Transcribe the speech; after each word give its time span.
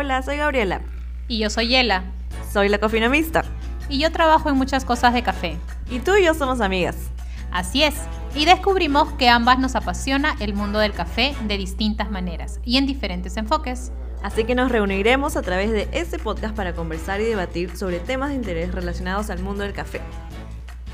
Hola, 0.00 0.22
soy 0.22 0.36
Gabriela. 0.36 0.80
Y 1.26 1.40
yo 1.40 1.50
soy 1.50 1.66
Yela. 1.66 2.04
Soy 2.52 2.68
la 2.68 2.78
cofinomista. 2.78 3.42
Y 3.88 3.98
yo 3.98 4.12
trabajo 4.12 4.48
en 4.48 4.54
muchas 4.54 4.84
cosas 4.84 5.12
de 5.12 5.24
café. 5.24 5.56
Y 5.90 5.98
tú 5.98 6.14
y 6.14 6.24
yo 6.24 6.34
somos 6.34 6.60
amigas. 6.60 7.10
Así 7.50 7.82
es. 7.82 7.96
Y 8.32 8.44
descubrimos 8.44 9.12
que 9.14 9.28
ambas 9.28 9.58
nos 9.58 9.74
apasiona 9.74 10.36
el 10.38 10.54
mundo 10.54 10.78
del 10.78 10.92
café 10.92 11.34
de 11.48 11.58
distintas 11.58 12.12
maneras 12.12 12.60
y 12.64 12.76
en 12.76 12.86
diferentes 12.86 13.36
enfoques. 13.36 13.90
Así 14.22 14.44
que 14.44 14.54
nos 14.54 14.70
reuniremos 14.70 15.36
a 15.36 15.42
través 15.42 15.72
de 15.72 15.88
este 15.90 16.20
podcast 16.20 16.54
para 16.54 16.74
conversar 16.74 17.20
y 17.20 17.24
debatir 17.24 17.76
sobre 17.76 17.98
temas 17.98 18.28
de 18.28 18.36
interés 18.36 18.72
relacionados 18.72 19.30
al 19.30 19.40
mundo 19.40 19.64
del 19.64 19.72
café. 19.72 20.00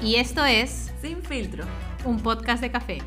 Y 0.00 0.14
esto 0.14 0.46
es 0.46 0.94
Sin 1.02 1.22
filtro, 1.22 1.66
un 2.06 2.22
podcast 2.22 2.62
de 2.62 2.70
café. 2.70 3.02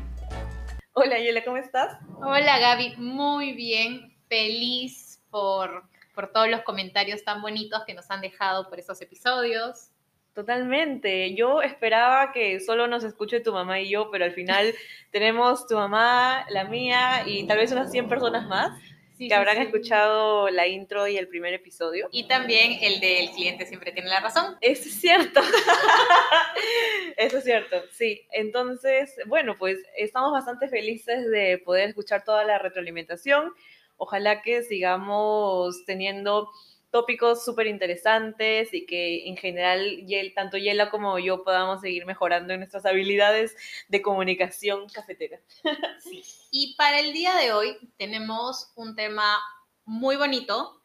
Hola 0.92 1.18
Yela, 1.18 1.42
¿cómo 1.44 1.56
estás? 1.56 1.98
Hola 2.22 2.60
Gaby, 2.60 2.98
muy 2.98 3.52
bien, 3.54 4.16
feliz 4.28 5.07
por, 5.30 5.84
por 6.14 6.32
todos 6.32 6.48
los 6.48 6.62
comentarios 6.62 7.24
tan 7.24 7.42
bonitos 7.42 7.82
que 7.86 7.94
nos 7.94 8.10
han 8.10 8.20
dejado 8.20 8.68
por 8.68 8.78
esos 8.78 9.00
episodios. 9.00 9.90
Totalmente. 10.34 11.34
Yo 11.34 11.62
esperaba 11.62 12.32
que 12.32 12.60
solo 12.60 12.86
nos 12.86 13.02
escuche 13.02 13.40
tu 13.40 13.52
mamá 13.52 13.80
y 13.80 13.90
yo, 13.90 14.10
pero 14.10 14.24
al 14.24 14.32
final 14.32 14.72
tenemos 15.10 15.66
tu 15.66 15.74
mamá, 15.74 16.46
la 16.50 16.64
mía 16.64 17.24
y 17.26 17.46
tal 17.46 17.58
vez 17.58 17.72
unas 17.72 17.90
100 17.90 18.08
personas 18.08 18.46
más 18.46 18.70
Sí, 19.18 19.26
que 19.26 19.34
habrán 19.34 19.56
sí. 19.56 19.62
escuchado 19.62 20.48
la 20.48 20.68
intro 20.68 21.08
y 21.08 21.16
el 21.16 21.26
primer 21.26 21.52
episodio. 21.52 22.08
Y 22.12 22.28
también 22.28 22.78
el 22.80 23.00
del 23.00 23.30
cliente 23.32 23.66
siempre 23.66 23.90
tiene 23.90 24.08
la 24.08 24.20
razón. 24.20 24.56
Eso 24.60 24.88
es 24.88 25.00
cierto. 25.00 25.40
Eso 27.16 27.38
es 27.38 27.44
cierto, 27.44 27.82
sí. 27.90 28.24
Entonces, 28.30 29.16
bueno, 29.26 29.56
pues 29.58 29.78
estamos 29.96 30.30
bastante 30.30 30.68
felices 30.68 31.28
de 31.32 31.58
poder 31.58 31.88
escuchar 31.88 32.22
toda 32.22 32.44
la 32.44 32.60
retroalimentación. 32.60 33.52
Ojalá 33.98 34.40
que 34.42 34.62
sigamos 34.62 35.84
teniendo 35.84 36.50
tópicos 36.90 37.44
súper 37.44 37.66
interesantes 37.66 38.72
y 38.72 38.86
que 38.86 39.28
en 39.28 39.36
general 39.36 40.06
tanto 40.34 40.56
Yela 40.56 40.90
como 40.90 41.18
yo 41.18 41.44
podamos 41.44 41.82
seguir 41.82 42.06
mejorando 42.06 42.54
en 42.54 42.60
nuestras 42.60 42.86
habilidades 42.86 43.54
de 43.88 44.00
comunicación 44.00 44.88
cafetera. 44.88 45.38
Y 46.50 46.74
para 46.76 47.00
el 47.00 47.12
día 47.12 47.34
de 47.36 47.52
hoy 47.52 47.76
tenemos 47.98 48.72
un 48.74 48.96
tema 48.96 49.38
muy 49.84 50.16
bonito 50.16 50.80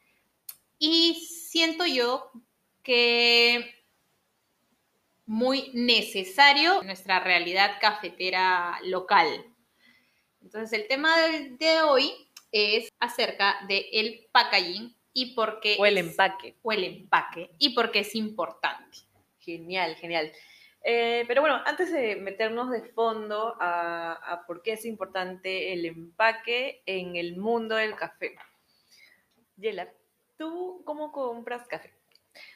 y 0.77 1.15
siento 1.25 1.85
yo 1.85 2.29
que 2.81 3.73
muy 5.25 5.71
necesario 5.73 6.81
en 6.81 6.87
nuestra 6.87 7.19
realidad 7.21 7.77
cafetera 7.79 8.77
local. 8.83 9.27
Entonces 10.41 10.77
el 10.77 10.87
tema 10.87 11.17
del- 11.21 11.57
de 11.57 11.81
hoy 11.81 12.11
es 12.53 12.87
acerca 12.99 13.57
del 13.67 14.27
packaging 14.31 14.95
y 15.11 15.33
por 15.35 15.59
qué 15.59 15.75
O 15.79 15.85
el 15.85 15.97
es- 15.97 16.05
empaque. 16.07 16.55
o 16.61 16.71
el 16.71 16.83
empaque 16.85 17.49
y 17.59 17.71
por 17.75 17.91
qué 17.91 17.99
es 17.99 18.15
importante. 18.15 18.99
Genial, 19.39 19.95
genial. 19.95 20.31
Eh, 20.85 21.23
pero 21.27 21.41
bueno, 21.41 21.61
antes 21.65 21.91
de 21.91 22.15
meternos 22.17 22.69
de 22.69 22.81
fondo 22.83 23.55
a, 23.59 24.13
a 24.13 24.45
por 24.45 24.61
qué 24.61 24.73
es 24.73 24.85
importante 24.85 25.73
el 25.73 25.85
empaque 25.85 26.81
en 26.85 27.15
el 27.15 27.37
mundo 27.37 27.75
del 27.75 27.95
café. 27.95 28.35
Yela, 29.57 29.91
¿tú 30.37 30.81
cómo 30.85 31.11
compras 31.11 31.67
café? 31.67 31.93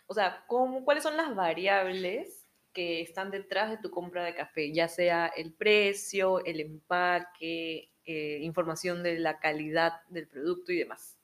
O 0.07 0.13
sea, 0.13 0.43
¿cómo, 0.47 0.83
¿cuáles 0.83 1.03
son 1.03 1.15
las 1.17 1.35
variables 1.35 2.45
que 2.73 3.01
están 3.01 3.31
detrás 3.31 3.69
de 3.69 3.77
tu 3.77 3.91
compra 3.91 4.23
de 4.23 4.35
café? 4.35 4.71
Ya 4.73 4.87
sea 4.87 5.27
el 5.35 5.53
precio, 5.53 6.43
el 6.43 6.59
empaque, 6.59 7.91
eh, 8.07 8.39
información 8.41 9.03
de 9.03 9.19
la 9.19 9.39
calidad 9.39 10.01
del 10.09 10.27
producto 10.27 10.71
y 10.71 10.77
demás. 10.79 11.19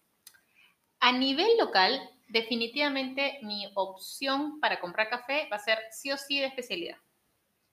A 0.99 1.11
nivel 1.11 1.57
local, 1.57 1.99
definitivamente 2.29 3.39
mi 3.41 3.71
opción 3.75 4.59
para 4.59 4.79
comprar 4.79 5.09
café 5.09 5.47
va 5.51 5.55
a 5.57 5.59
ser 5.59 5.79
sí 5.91 6.11
o 6.11 6.17
sí 6.17 6.39
de 6.39 6.45
especialidad. 6.45 6.97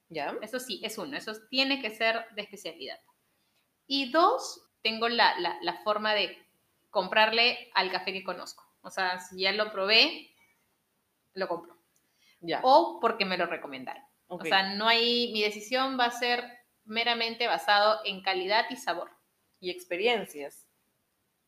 ¿Ya? 0.09 0.35
Eso 0.43 0.59
sí, 0.59 0.81
es 0.83 0.99
uno, 0.99 1.17
eso 1.17 1.33
tiene 1.51 1.81
que 1.83 1.91
ser 1.91 2.25
de 2.35 2.43
especialidad. 2.43 2.99
Y 3.87 4.11
dos, 4.11 4.63
tengo 4.83 5.09
la, 5.09 5.39
la- 5.39 5.59
la 5.63 5.83
forma 5.83 6.15
de 6.15 6.37
comprarle 6.91 7.71
al 7.75 7.91
café 7.93 8.13
que 8.13 8.25
conozco. 8.25 8.65
O 8.83 8.91
sea, 8.91 9.21
si 9.21 9.43
ya 9.43 9.53
lo 9.53 9.71
probé, 9.71 10.35
lo 11.35 11.47
compro. 11.47 11.77
Ya. 12.41 12.61
O 12.65 12.99
porque 13.01 13.25
me 13.25 13.37
lo 13.39 13.47
recomendaron. 13.47 14.03
ok. 14.29 14.43
O 14.43 14.45
sea, 14.47 14.75
no 14.75 14.89
hay, 14.89 15.31
mi 15.33 15.43
decisión 15.43 15.99
va 15.99 16.07
a 16.07 16.11
ser 16.11 16.43
meramente 16.91 17.47
basado 17.47 18.01
en 18.05 18.21
calidad 18.23 18.67
y 18.71 18.77
sabor. 18.77 19.11
y 19.63 19.71
experiencias. 19.71 20.67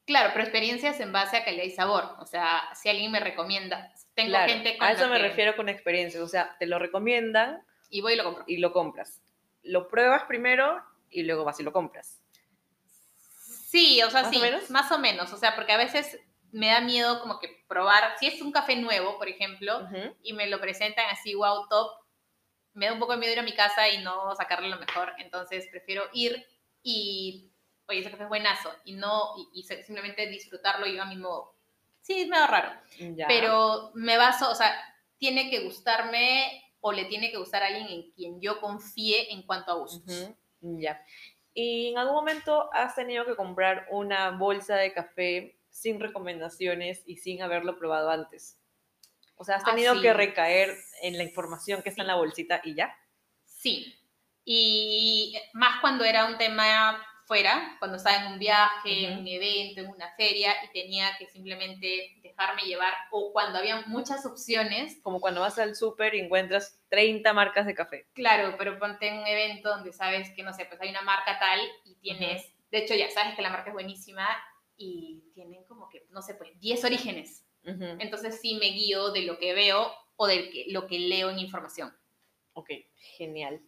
Claro, 0.04 0.30
pero 0.32 0.44
experiencias 0.44 1.00
en 1.00 1.12
base 1.12 1.36
a 1.36 1.44
calidad 1.44 1.64
y 1.64 1.70
sabor. 1.70 2.16
O 2.18 2.26
sea, 2.26 2.62
si 2.74 2.88
alguien 2.90 3.10
me 3.10 3.20
recomienda, 3.20 3.90
tengo 4.14 4.30
Claro, 4.30 4.52
gente 4.52 4.76
con 4.76 4.86
a 4.86 4.92
eso 4.92 5.08
me 5.08 5.16
que- 5.16 5.22
refiero 5.28 5.56
con 5.56 5.68
experiencias. 5.70 6.22
O 6.22 6.28
sea, 6.28 6.56
te 6.58 6.66
lo 6.66 6.78
recomiendan 6.78 7.64
Y 7.88 8.00
voy 8.02 8.12
y 8.12 8.16
lo 8.16 8.24
compro. 8.24 8.44
y 8.46 8.56
lo 8.58 8.72
compras. 8.72 9.22
Lo 9.62 9.88
pruebas 9.88 10.24
primero 10.24 10.82
y 11.08 11.22
luego 11.22 11.44
vas 11.44 11.58
y 11.60 11.62
lo 11.62 11.72
compras. 11.72 12.20
Sí, 13.70 14.02
o 14.02 14.10
sea, 14.10 14.22
¿Más 14.22 14.30
o 14.30 14.34
sí, 14.34 14.40
menos? 14.40 14.70
más 14.70 14.92
o 14.92 14.98
menos. 14.98 15.32
O 15.32 15.36
sea, 15.38 15.54
porque 15.54 15.72
a 15.72 15.78
veces 15.78 16.18
me 16.50 16.66
da 16.66 16.80
miedo 16.82 17.20
como 17.20 17.38
que 17.38 17.64
probar, 17.68 18.14
si 18.18 18.26
es 18.26 18.42
un 18.42 18.52
café 18.52 18.76
nuevo, 18.76 19.16
por 19.16 19.28
ejemplo, 19.28 19.88
y 20.22 20.34
me 20.34 20.48
lo 20.48 20.60
presentan 20.60 21.06
así, 21.10 21.34
wow, 21.34 21.66
top, 21.70 21.90
me 22.74 22.86
da 22.86 22.92
un 22.92 22.98
poco 22.98 23.12
de 23.12 23.18
miedo 23.18 23.32
ir 23.32 23.38
a 23.38 23.42
mi 23.44 23.54
casa 23.54 23.88
y 23.88 24.02
no 24.02 24.34
sacarle 24.34 24.68
lo 24.68 24.78
mejor. 24.78 25.12
Entonces 25.18 25.66
prefiero 25.70 26.04
ir 26.12 26.44
y, 26.82 27.50
oye, 27.86 28.00
ese 28.00 28.10
café 28.10 28.24
es 28.24 28.28
buenazo, 28.28 28.70
y 28.84 28.94
no, 28.94 29.34
y, 29.52 29.60
y 29.60 29.62
simplemente 29.62 30.26
disfrutarlo 30.26 30.86
yo 30.86 31.02
a 31.02 31.06
mi 31.06 31.16
modo. 31.16 31.54
Sí, 32.00 32.22
es 32.22 32.28
medio 32.28 32.46
raro, 32.48 32.72
Ya. 32.98 33.28
pero 33.28 33.92
me 33.94 34.16
baso, 34.16 34.50
o 34.50 34.54
sea, 34.56 34.74
tiene 35.18 35.48
que 35.50 35.60
gustarme 35.60 36.60
o 36.80 36.90
le 36.90 37.04
tiene 37.04 37.30
que 37.30 37.36
gustar 37.36 37.62
a 37.62 37.66
alguien 37.66 37.86
en 37.86 38.10
quien 38.10 38.40
yo 38.40 38.60
confíe 38.60 39.32
en 39.32 39.42
cuanto 39.42 39.70
a 39.70 39.76
gustos. 39.76 40.30
Ya. 40.60 41.04
¿Y 41.54 41.90
en 41.90 41.98
algún 41.98 42.16
momento 42.16 42.70
has 42.72 42.96
tenido 42.96 43.24
que 43.24 43.36
comprar 43.36 43.86
una 43.90 44.30
bolsa 44.30 44.74
de 44.74 44.92
café 44.92 45.60
sin 45.70 46.00
recomendaciones 46.00 47.02
y 47.06 47.18
sin 47.18 47.42
haberlo 47.42 47.78
probado 47.78 48.10
antes? 48.10 48.58
O 49.42 49.44
sea, 49.44 49.56
has 49.56 49.64
tenido 49.64 50.00
que 50.00 50.14
recaer 50.14 50.78
en 51.02 51.18
la 51.18 51.24
información 51.24 51.82
que 51.82 51.88
está 51.88 52.02
en 52.02 52.06
la 52.06 52.14
bolsita 52.14 52.60
y 52.62 52.76
ya. 52.76 52.96
Sí, 53.44 53.92
y 54.44 55.36
más 55.52 55.80
cuando 55.80 56.04
era 56.04 56.26
un 56.26 56.38
tema 56.38 57.04
fuera, 57.26 57.74
cuando 57.80 57.96
estaba 57.96 58.24
en 58.24 58.34
un 58.34 58.38
viaje, 58.38 59.08
en 59.08 59.18
un 59.18 59.26
evento, 59.26 59.80
en 59.80 59.88
una 59.88 60.14
feria 60.14 60.54
y 60.62 60.72
tenía 60.72 61.16
que 61.18 61.26
simplemente 61.26 62.20
dejarme 62.22 62.62
llevar, 62.62 62.94
o 63.10 63.32
cuando 63.32 63.58
había 63.58 63.80
muchas 63.86 64.24
opciones, 64.26 65.00
Como 65.02 65.20
cuando 65.20 65.40
vas 65.40 65.58
al 65.58 65.74
súper 65.74 66.14
y 66.14 66.20
encuentras 66.20 66.80
30 66.88 67.32
marcas 67.32 67.66
de 67.66 67.74
café. 67.74 68.06
claro, 68.12 68.54
pero 68.56 68.78
ponte 68.78 69.08
en 69.08 69.18
un 69.18 69.26
evento 69.26 69.70
donde 69.70 69.92
sabes 69.92 70.30
que, 70.36 70.44
no 70.44 70.52
sé, 70.52 70.66
pues 70.66 70.80
hay 70.80 70.90
una 70.90 71.02
marca 71.02 71.40
tal 71.40 71.58
y 71.84 71.96
tienes, 71.96 72.54
de 72.70 72.78
hecho 72.78 72.94
ya 72.94 73.10
sabes 73.10 73.34
que 73.34 73.42
la 73.42 73.50
marca 73.50 73.70
es 73.70 73.74
buenísima 73.74 74.28
y 74.76 75.24
tienen 75.34 75.64
como 75.64 75.88
que, 75.88 76.06
no 76.10 76.22
sé, 76.22 76.34
pues 76.34 76.50
10 76.60 76.84
orígenes. 76.84 77.44
Entonces 77.64 78.40
sí 78.40 78.54
me 78.54 78.66
guío 78.66 79.10
de 79.12 79.22
lo 79.22 79.38
que 79.38 79.54
veo 79.54 79.92
o 80.16 80.26
de 80.26 80.66
lo 80.68 80.86
que 80.86 80.98
leo 80.98 81.30
en 81.30 81.38
información. 81.38 81.92
Ok, 82.54 82.70
genial. 83.16 83.60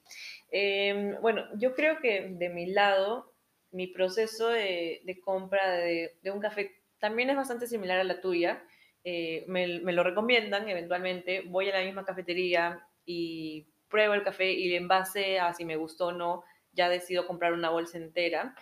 Em, 0.51 1.21
bueno, 1.21 1.47
yo 1.57 1.75
creo 1.75 2.01
que 2.01 2.29
de 2.31 2.49
mi 2.49 2.67
lado, 2.67 3.33
mi 3.71 3.87
proceso 3.87 4.49
de, 4.49 5.01
de 5.05 5.21
compra 5.21 5.77
de, 5.77 6.17
de 6.23 6.31
un 6.31 6.41
café 6.41 6.73
también 6.99 7.31
es 7.31 7.37
bastante 7.37 7.67
similar 7.67 7.99
a 7.99 8.05
la 8.05 8.21
tuya. 8.21 8.63
Eh, 9.05 9.45
me, 9.49 9.81
me 9.81 9.93
lo 9.93 10.03
recomiendan 10.03 10.69
eventualmente, 10.69 11.43
voy 11.43 11.69
a 11.69 11.79
la 11.79 11.85
misma 11.85 12.05
cafetería 12.05 12.87
y 13.05 13.67
pruebo 13.89 14.15
el 14.15 14.23
café 14.25 14.53
y 14.53 14.75
en 14.75 14.89
base 14.89 15.39
a 15.39 15.53
si 15.55 15.65
me 15.65 15.77
gustó 15.77 16.07
o 16.09 16.13
no, 16.13 16.43
ya 16.73 16.89
decido 16.89 17.27
comprar 17.27 17.53
una 17.53 17.71
bolsa 17.71 17.99
entera. 17.99 18.55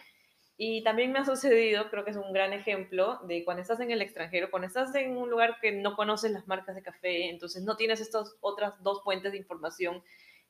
Y 0.56 0.82
también 0.84 1.12
me 1.12 1.18
ha 1.18 1.24
sucedido, 1.24 1.90
creo 1.90 2.04
que 2.04 2.10
es 2.10 2.16
un 2.16 2.32
gran 2.32 2.52
ejemplo, 2.52 3.18
de 3.24 3.44
cuando 3.44 3.62
estás 3.62 3.80
en 3.80 3.90
el 3.90 4.02
extranjero, 4.02 4.50
cuando 4.50 4.68
estás 4.68 4.94
en 4.94 5.16
un 5.16 5.30
lugar 5.30 5.58
que 5.60 5.72
no 5.72 5.96
conoces 5.96 6.30
las 6.30 6.46
marcas 6.46 6.74
de 6.74 6.82
café, 6.82 7.30
entonces 7.30 7.62
no 7.62 7.76
tienes 7.76 8.00
estas 8.00 8.36
otras 8.40 8.82
dos 8.82 9.02
fuentes 9.02 9.32
de 9.32 9.38
información 9.38 10.02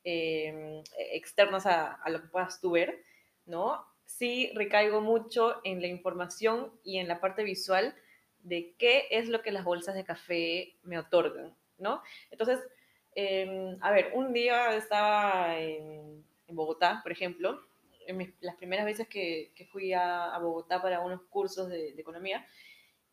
eh, 0.03 0.83
externas 1.11 1.65
a, 1.65 1.93
a 1.93 2.09
lo 2.09 2.21
que 2.21 2.27
puedas 2.27 2.59
tú 2.59 2.71
ver, 2.71 3.03
¿no? 3.45 3.85
Sí 4.05 4.51
recaigo 4.55 5.01
mucho 5.01 5.61
en 5.63 5.81
la 5.81 5.87
información 5.87 6.73
y 6.83 6.97
en 6.97 7.07
la 7.07 7.21
parte 7.21 7.43
visual 7.43 7.95
de 8.39 8.75
qué 8.77 9.07
es 9.09 9.29
lo 9.29 9.41
que 9.41 9.53
las 9.53 9.63
bolsas 9.63 9.95
de 9.95 10.03
café 10.03 10.75
me 10.83 10.99
otorgan, 10.99 11.55
¿no? 11.77 12.03
Entonces, 12.29 12.59
eh, 13.15 13.77
a 13.81 13.91
ver, 13.91 14.11
un 14.13 14.33
día 14.33 14.75
estaba 14.75 15.57
en, 15.59 16.25
en 16.47 16.55
Bogotá, 16.55 16.99
por 17.03 17.11
ejemplo, 17.11 17.61
en 18.07 18.17
mis- 18.17 18.33
las 18.41 18.55
primeras 18.55 18.85
veces 18.85 19.07
que, 19.07 19.51
que 19.55 19.65
fui 19.65 19.93
a, 19.93 20.33
a 20.33 20.39
Bogotá 20.39 20.81
para 20.81 21.01
unos 21.01 21.21
cursos 21.29 21.69
de, 21.69 21.93
de 21.93 22.01
economía, 22.01 22.45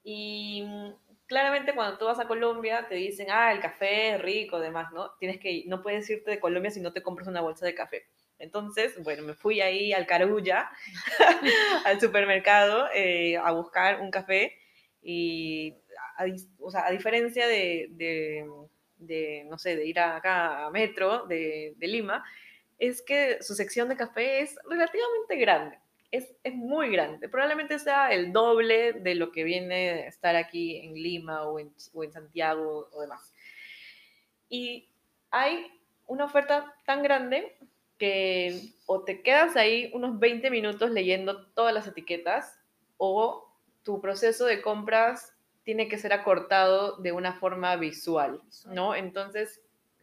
y 0.02 0.62
mm, 0.66 0.90
claramente 1.26 1.74
cuando 1.74 1.98
tú 1.98 2.06
vas 2.06 2.18
a 2.20 2.26
Colombia 2.28 2.86
te 2.88 2.94
dicen, 2.96 3.28
ah, 3.30 3.52
el 3.52 3.60
café 3.60 4.14
es 4.14 4.22
rico, 4.22 4.58
demás, 4.60 4.92
¿no? 4.92 5.12
Tienes 5.18 5.38
que, 5.40 5.64
no 5.66 5.82
puedes 5.82 6.08
irte 6.10 6.30
de 6.30 6.40
Colombia 6.40 6.70
si 6.70 6.80
no 6.80 6.92
te 6.92 7.02
compras 7.02 7.28
una 7.28 7.40
bolsa 7.42 7.66
de 7.66 7.74
café. 7.74 8.04
Entonces, 8.38 9.02
bueno, 9.04 9.22
me 9.22 9.34
fui 9.34 9.60
ahí 9.60 9.92
al 9.92 10.06
Carulla, 10.06 10.70
al 11.84 12.00
supermercado, 12.00 12.88
eh, 12.94 13.36
a 13.36 13.52
buscar 13.52 14.00
un 14.00 14.10
café 14.10 14.56
y 15.02 15.74
o 16.58 16.70
sea, 16.70 16.86
a 16.86 16.90
diferencia 16.90 17.46
de, 17.46 17.88
de, 17.92 18.46
de, 18.98 19.44
no 19.48 19.58
sé, 19.58 19.76
de 19.76 19.86
ir 19.86 19.98
acá 19.98 20.66
a 20.66 20.70
Metro 20.70 21.26
de, 21.26 21.74
de 21.76 21.86
Lima, 21.88 22.24
es 22.80 23.02
que 23.02 23.42
su 23.42 23.54
sección 23.54 23.88
de 23.88 23.96
café 23.96 24.40
es 24.40 24.58
relativamente 24.68 25.36
grande. 25.36 25.78
Es, 26.10 26.34
es, 26.42 26.54
muy 26.54 26.90
grande. 26.90 27.28
Probablemente 27.28 27.78
sea 27.78 28.10
el 28.10 28.32
doble 28.32 28.94
de 28.94 29.14
lo 29.14 29.30
que 29.30 29.44
viene 29.44 29.90
a 29.90 30.06
estar 30.08 30.34
aquí 30.34 30.78
en 30.78 30.94
Lima 30.94 31.44
o 31.44 31.60
en, 31.60 31.72
o 31.94 32.02
en 32.02 32.12
Santiago 32.12 32.88
o 32.90 33.00
demás. 33.00 33.32
Y 34.48 34.88
hay 35.30 35.70
una 36.08 36.24
oferta 36.24 36.74
tan 36.84 37.04
grande 37.04 37.56
que 37.96 38.72
o 38.86 39.04
te 39.04 39.22
quedas 39.22 39.56
ahí 39.56 39.90
unos 39.94 40.18
20 40.18 40.50
minutos 40.50 40.90
leyendo 40.90 41.46
todas 41.48 41.72
las 41.72 41.86
etiquetas 41.86 42.58
o 42.96 43.52
tu 43.84 44.00
proceso 44.00 44.46
de 44.46 44.62
compras 44.62 45.34
tiene 45.64 45.86
que 45.86 45.98
ser 45.98 46.12
acortado 46.12 46.96
de 46.96 47.12
una 47.12 47.34
forma 47.34 47.76
visual, 47.76 48.40
¿no? 48.66 48.94
Entonces 48.94 49.60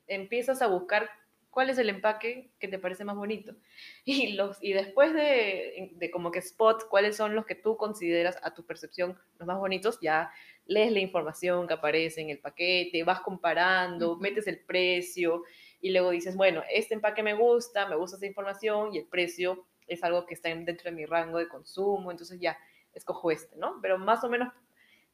empiezas 0.08 0.62
a 0.62 0.68
buscar 0.68 1.10
cuál 1.58 1.72
es 1.72 1.80
el 1.80 1.90
empaque 1.90 2.52
que 2.60 2.68
te 2.68 2.78
parece 2.78 3.04
más 3.04 3.16
bonito. 3.16 3.56
Y, 4.06 4.34
los, 4.34 4.60
y 4.62 4.74
después 4.74 5.12
de, 5.12 5.90
de 5.96 6.12
como 6.12 6.30
que 6.30 6.38
spot 6.38 6.88
cuáles 6.88 7.18
son 7.18 7.34
los 7.34 7.48
que 7.48 7.56
tú 7.56 7.78
consideras 7.78 8.38
a 8.44 8.54
tu 8.54 8.64
percepción 8.64 9.18
los 9.40 9.48
más 9.48 9.58
bonitos, 9.58 9.98
ya 10.00 10.30
lees 10.68 10.92
la 10.92 11.00
información 11.00 11.68
que 11.68 11.74
aparece 11.74 12.22
en 12.22 12.30
el 12.30 12.38
paquete, 12.38 13.04
vas 13.04 13.22
comparando, 13.22 14.18
metes 14.18 14.46
el 14.46 14.60
precio 14.60 15.46
y 15.82 15.90
luego 15.90 16.12
dices, 16.12 16.36
bueno, 16.36 16.62
este 16.72 16.94
empaque 16.94 17.24
me 17.24 17.34
gusta, 17.34 17.90
me 17.90 17.96
gusta 17.96 18.18
esa 18.18 18.28
información 18.28 18.94
y 18.94 19.00
el 19.00 19.08
precio 19.08 19.66
es 19.88 20.04
algo 20.04 20.28
que 20.28 20.36
está 20.36 20.50
dentro 20.50 20.92
de 20.92 20.96
mi 20.96 21.08
rango 21.08 21.40
de 21.40 21.48
consumo, 21.48 22.12
entonces 22.12 22.40
ya 22.40 22.56
escojo 22.94 23.32
este, 23.32 23.56
¿no? 23.56 23.80
Pero 23.82 23.98
más 23.98 24.24
o 24.24 24.30
menos 24.30 24.54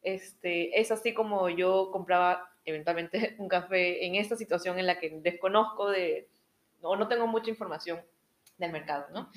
este, 0.01 0.77
es 0.77 0.91
así 0.91 1.13
como 1.13 1.47
yo 1.47 1.89
compraba 1.93 2.49
eventualmente 2.65 3.35
un 3.39 3.47
café 3.47 4.05
en 4.05 4.15
esta 4.15 4.35
situación 4.35 4.77
en 4.79 4.87
la 4.87 4.99
que 4.99 5.09
desconozco 5.21 5.89
de, 5.89 6.27
o 6.83 6.95
no 6.95 7.07
tengo 7.07 7.27
mucha 7.27 7.49
información 7.49 8.01
del 8.57 8.71
mercado, 8.71 9.07
¿no? 9.11 9.31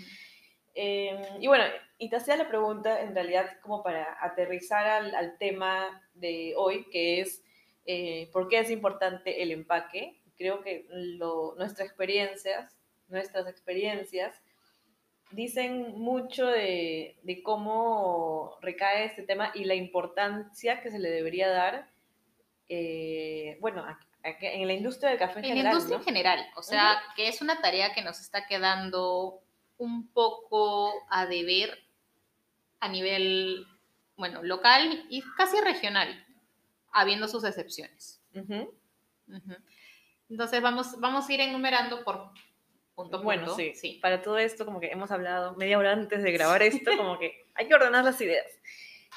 Em, 0.75 1.41
y 1.41 1.47
bueno, 1.47 1.65
y 1.99 2.11
te 2.11 2.17
hacía 2.17 2.37
la 2.37 2.49
pregunta 2.49 3.01
en 3.01 3.15
realidad 3.15 3.59
como 3.63 3.83
para 3.83 4.19
aterrizar 4.21 4.87
al, 4.87 5.39
tema 5.39 6.03
de 6.15 6.53
hoy, 6.57 6.87
que 6.91 7.21
es 7.21 7.43
eh, 7.87 8.29
por 8.33 8.49
qué 8.49 8.59
es 8.59 8.71
importante 8.71 9.43
el 9.43 9.53
empaque. 9.53 10.21
Creo 10.37 10.61
que 10.61 10.87
nuestras 11.57 11.89
experiencias, 11.89 12.77
nuestras 13.09 13.49
experiencias 13.49 14.35
dicen 15.31 15.99
mucho 15.99 16.47
de, 16.47 17.17
de, 17.23 17.43
cómo 17.43 18.59
recae 18.61 19.07
este 19.07 19.23
tema 19.23 19.51
y 19.55 19.65
la 19.65 19.75
importancia 19.75 20.83
que 20.83 20.91
se 20.91 20.99
le 20.99 21.11
debería 21.11 21.49
dar, 21.49 21.89
eh, 22.69 23.57
bueno, 23.61 23.85
en 24.41 24.67
la 24.67 24.75
industria 24.75 25.11
del 25.11 25.19
café 25.19 25.41
en, 25.41 25.45
general. 25.45 25.59
En 25.59 25.65
la 25.65 25.71
industria 25.71 25.99
en 25.99 26.05
general, 26.05 26.47
o 26.57 26.63
sea, 26.63 27.03
que 27.15 27.29
es 27.29 27.41
una 27.41 27.61
tarea 27.61 27.93
que 27.93 28.03
nos 28.03 28.21
está 28.21 28.47
quedando 28.47 29.41
un 29.79 30.09
poco 30.09 30.93
a 31.11 31.27
deber 31.27 31.79
a 32.81 32.89
nivel, 32.89 33.67
bueno, 34.17 34.43
local 34.43 35.07
y 35.09 35.23
casi 35.37 35.61
regional, 35.61 36.25
habiendo 36.93 37.29
sus 37.29 37.45
excepciones. 37.45 38.23
Entonces 40.29 40.61
vamos, 40.61 40.99
vamos 41.01 41.29
a 41.29 41.33
ir 41.33 41.41
enumerando 41.41 42.05
por 42.05 42.31
punto 42.95 43.23
Bueno, 43.23 43.55
sí, 43.55 43.75
sí. 43.75 43.99
Para 44.03 44.23
todo 44.23 44.39
esto, 44.39 44.65
como 44.65 44.81
que 44.81 44.89
hemos 44.89 45.11
hablado 45.11 45.55
media 45.57 45.79
hora 45.79 45.93
antes 45.93 46.23
de 46.23 46.33
grabar 46.33 46.63
esto, 46.63 46.97
como 46.97 47.19
que 47.19 47.47
hay 47.55 47.69
que 47.69 47.75
ordenar 47.75 48.05
las 48.05 48.21
ideas. 48.21 48.47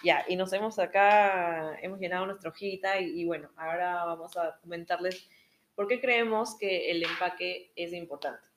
Ya, 0.04 0.26
y 0.28 0.36
nos 0.36 0.54
hemos 0.54 0.80
acá, 0.80 1.78
hemos 1.82 2.00
llenado 2.00 2.26
nuestra 2.26 2.50
hojita 2.50 3.00
y, 3.02 3.26
bueno, 3.26 3.50
ahora 3.58 4.06
vamos 4.06 4.38
a 4.38 4.58
comentarles 4.62 5.30
por 5.76 5.88
qué 5.88 6.00
creemos 6.00 6.58
que 6.58 6.92
el 6.92 7.04
empaque 7.04 7.72
es 7.76 7.92
importante. 7.94 8.48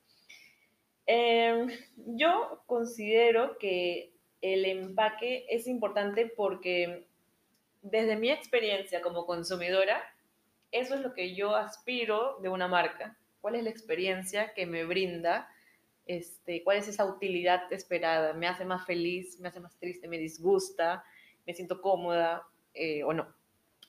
Em, 1.05 1.69
yo 1.95 2.63
considero 2.65 3.57
que 3.57 4.13
el 4.41 4.65
empaque 4.65 5.45
es 5.49 5.67
importante 5.67 6.27
porque 6.27 7.07
desde 7.81 8.15
mi 8.15 8.29
experiencia 8.29 9.01
como 9.01 9.25
consumidora, 9.25 10.01
eso 10.71 10.95
es 10.95 11.01
lo 11.01 11.13
que 11.13 11.35
yo 11.35 11.55
aspiro 11.55 12.39
de 12.41 12.49
una 12.49 12.67
marca. 12.67 13.17
¿Cuál 13.41 13.55
es 13.55 13.63
la 13.63 13.69
experiencia 13.69 14.53
que 14.53 14.65
me 14.65 14.85
brinda? 14.85 15.49
Este, 16.05 16.63
¿Cuál 16.63 16.77
es 16.77 16.87
esa 16.87 17.05
utilidad 17.05 17.71
esperada? 17.71 18.33
¿Me 18.33 18.47
hace 18.47 18.63
más 18.63 18.85
feliz? 18.85 19.39
¿Me 19.39 19.49
hace 19.49 19.59
más 19.59 19.77
triste? 19.77 20.07
¿Me 20.07 20.17
disgusta? 20.17 21.03
¿Me 21.45 21.53
siento 21.53 21.81
cómoda 21.81 22.47
eh, 22.73 23.03
o 23.03 23.13
no? 23.13 23.27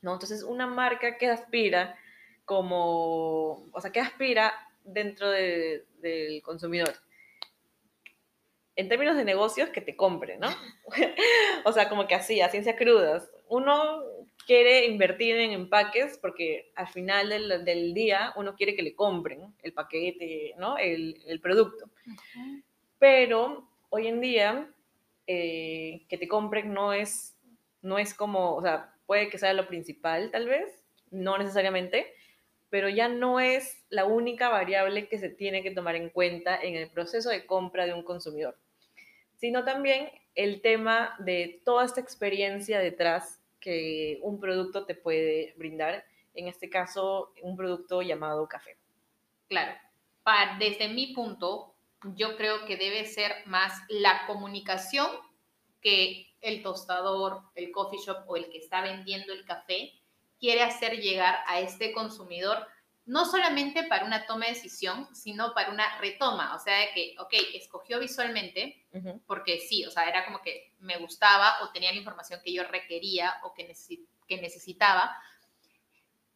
¿no? 0.03 0.13
Entonces, 0.13 0.43
una 0.43 0.67
marca 0.67 1.17
que 1.19 1.29
aspira 1.29 1.97
como, 2.45 3.67
o 3.73 3.81
sea, 3.81 3.91
que 3.91 4.01
aspira 4.01 4.53
dentro 4.85 5.31
de, 5.31 5.87
del 6.01 6.43
consumidor 6.43 6.95
en 8.77 8.89
términos 8.89 9.17
de 9.17 9.25
negocios, 9.25 9.69
que 9.71 9.81
te 9.81 9.97
compre, 9.97 10.39
¿no? 10.39 10.49
o 11.65 11.73
sea, 11.73 11.89
como 11.89 12.07
que 12.07 12.15
así, 12.15 12.41
a 12.41 12.49
ciencia 12.49 12.77
crudas. 12.77 13.31
Uno 13.49 14.03
quiere 14.47 14.87
invertir 14.87 15.37
en 15.37 15.53
empaques 15.53 16.19
porque 16.19 16.73
al 16.75 16.89
final 16.89 17.29
del, 17.65 17.95
día 17.95 18.33
uno 18.37 18.57
quiere 18.57 18.75
que 18.75 18.83
le 18.83 18.95
compren 18.95 19.55
el 19.63 19.73
paquete, 19.73 20.55
¿no? 20.59 20.77
El, 20.77 21.23
el 21.27 21.41
producto. 21.41 21.89
Pero 22.99 23.69
hoy 23.91 24.09
en 24.09 24.21
día, 24.21 24.71
eh, 25.27 26.05
que 26.09 26.19
te 26.19 26.27
compren 26.29 26.73
no 26.73 26.93
es, 26.93 27.34
no 27.85 27.99
es 27.99 28.15
como, 28.15 28.57
o 28.57 28.63
sea, 28.63 28.93
puede 29.07 29.29
que 29.29 29.39
sea 29.39 29.53
lo 29.53 29.69
principal 29.69 30.31
tal 30.31 30.49
vez, 30.49 30.81
no 31.11 31.39
necesariamente, 31.39 32.13
pero 32.71 32.89
ya 32.89 33.09
no 33.09 33.39
es 33.39 33.85
la 33.89 34.05
única 34.05 34.49
variable 34.49 35.09
que 35.09 35.19
se 35.19 35.29
tiene 35.29 35.63
que 35.63 35.71
tomar 35.71 35.95
en 35.95 36.11
cuenta 36.11 36.61
en 36.61 36.75
el 36.75 36.91
proceso 36.91 37.31
de 37.31 37.47
compra 37.47 37.87
de 37.87 37.95
un 37.95 38.03
consumidor 38.03 38.59
sino 39.45 39.63
también 39.65 40.11
el 40.35 40.63
tema 40.63 41.15
de 41.19 41.61
toda 41.67 41.85
esta 41.85 42.01
experiencia 42.01 42.79
detrás 42.79 43.43
que 43.61 44.19
un 44.23 44.41
producto 44.41 44.87
te 44.87 44.95
puede 44.95 45.55
brindar, 45.59 46.05
en 46.35 46.49
este 46.49 46.71
caso 46.71 47.33
un 47.43 47.55
producto 47.57 48.01
llamado 48.01 48.49
café. 48.49 48.79
Claro, 49.49 49.75
desde 50.59 50.89
mi 50.89 51.13
punto, 51.13 51.75
yo 52.17 52.39
creo 52.39 52.65
que 52.65 52.79
debe 52.79 53.05
ser 53.05 53.33
más 53.45 53.83
la 53.89 54.27
comunicación 54.27 55.09
que 55.85 56.35
el 56.41 56.63
tostador, 56.63 57.43
el 57.55 57.71
coffee 57.71 58.01
shop 58.05 58.25
o 58.27 58.37
el 58.37 58.49
que 58.51 58.59
está 58.59 58.81
vendiendo 58.81 59.33
el 59.33 59.45
café 59.45 59.93
quiere 60.41 60.63
hacer 60.63 61.01
llegar 61.01 61.45
a 61.47 61.61
este 61.61 61.93
consumidor 61.93 62.67
no 63.07 63.27
solamente 63.27 63.85
para 63.85 64.07
una 64.07 64.27
toma 64.27 64.47
de 64.47 64.53
decisión, 64.53 65.15
sino 65.15 65.53
para 65.53 65.71
una 65.71 65.99
retoma, 65.99 66.55
o 66.55 66.59
sea, 66.59 66.79
de 66.79 66.91
que, 66.95 67.15
ok, 67.19 67.35
escogió 67.53 68.01
visualmente, 68.01 68.87
porque 69.27 69.61
sí, 69.61 69.85
o 69.85 69.91
sea, 69.91 70.05
era 70.05 70.25
como 70.25 70.41
que 70.41 70.73
me 70.79 70.97
gustaba 70.97 71.63
o 71.63 71.71
tenía 71.71 71.93
la 71.93 71.99
información 71.99 72.41
que 72.43 72.55
yo 72.55 72.65
requería 72.65 73.41
o 73.43 73.53
que, 73.53 73.71
que 74.27 74.41
necesitaba, 74.41 75.15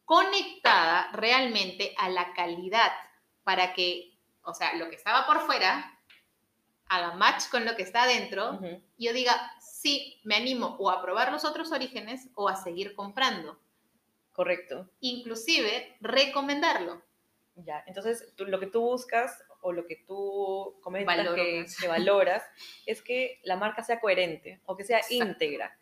conectada 0.05 1.11
realmente 1.13 1.95
a 1.97 2.11
la 2.11 2.35
calidad, 2.35 2.93
para 3.45 3.73
que, 3.73 4.13
o 4.43 4.53
sea, 4.53 4.75
lo 4.75 4.91
que 4.91 4.97
estaba 4.97 5.27
por 5.27 5.41
fuera 5.47 5.98
haga 6.89 7.15
match 7.15 7.49
con 7.51 7.65
lo 7.65 7.77
que 7.77 7.83
está 7.83 8.05
adentro, 8.05 8.61
y 8.97 9.07
yo 9.07 9.13
diga, 9.13 9.35
sí, 9.61 10.21
me 10.25 10.37
animo 10.37 10.77
o 10.79 10.91
a 10.91 11.03
probar 11.03 11.31
los 11.33 11.45
otros 11.45 11.71
orígenes 11.73 12.29
o 12.35 12.49
a 12.49 12.57
seguir 12.57 12.95
comprando. 12.95 13.59
Correcto. 14.33 14.89
Inclusive 15.01 15.97
recomendarlo. 16.01 17.03
Ya, 17.57 17.83
entonces 17.87 18.33
lo 18.39 18.61
que 18.61 18.69
tú 18.69 18.81
buscas 18.81 19.43
o 19.63 19.73
lo 19.73 19.85
que 19.87 19.97
tú 19.97 20.79
comentas 20.81 21.35
que, 21.35 21.89
valoras 21.89 22.45
es 22.87 23.03
que 23.03 23.41
la 23.43 23.57
marca 23.57 23.83
sea 23.83 23.99
coherente 23.99 24.61
o 24.65 24.77
que 24.77 24.85
sea 24.85 25.01
íntegra, 25.11 25.77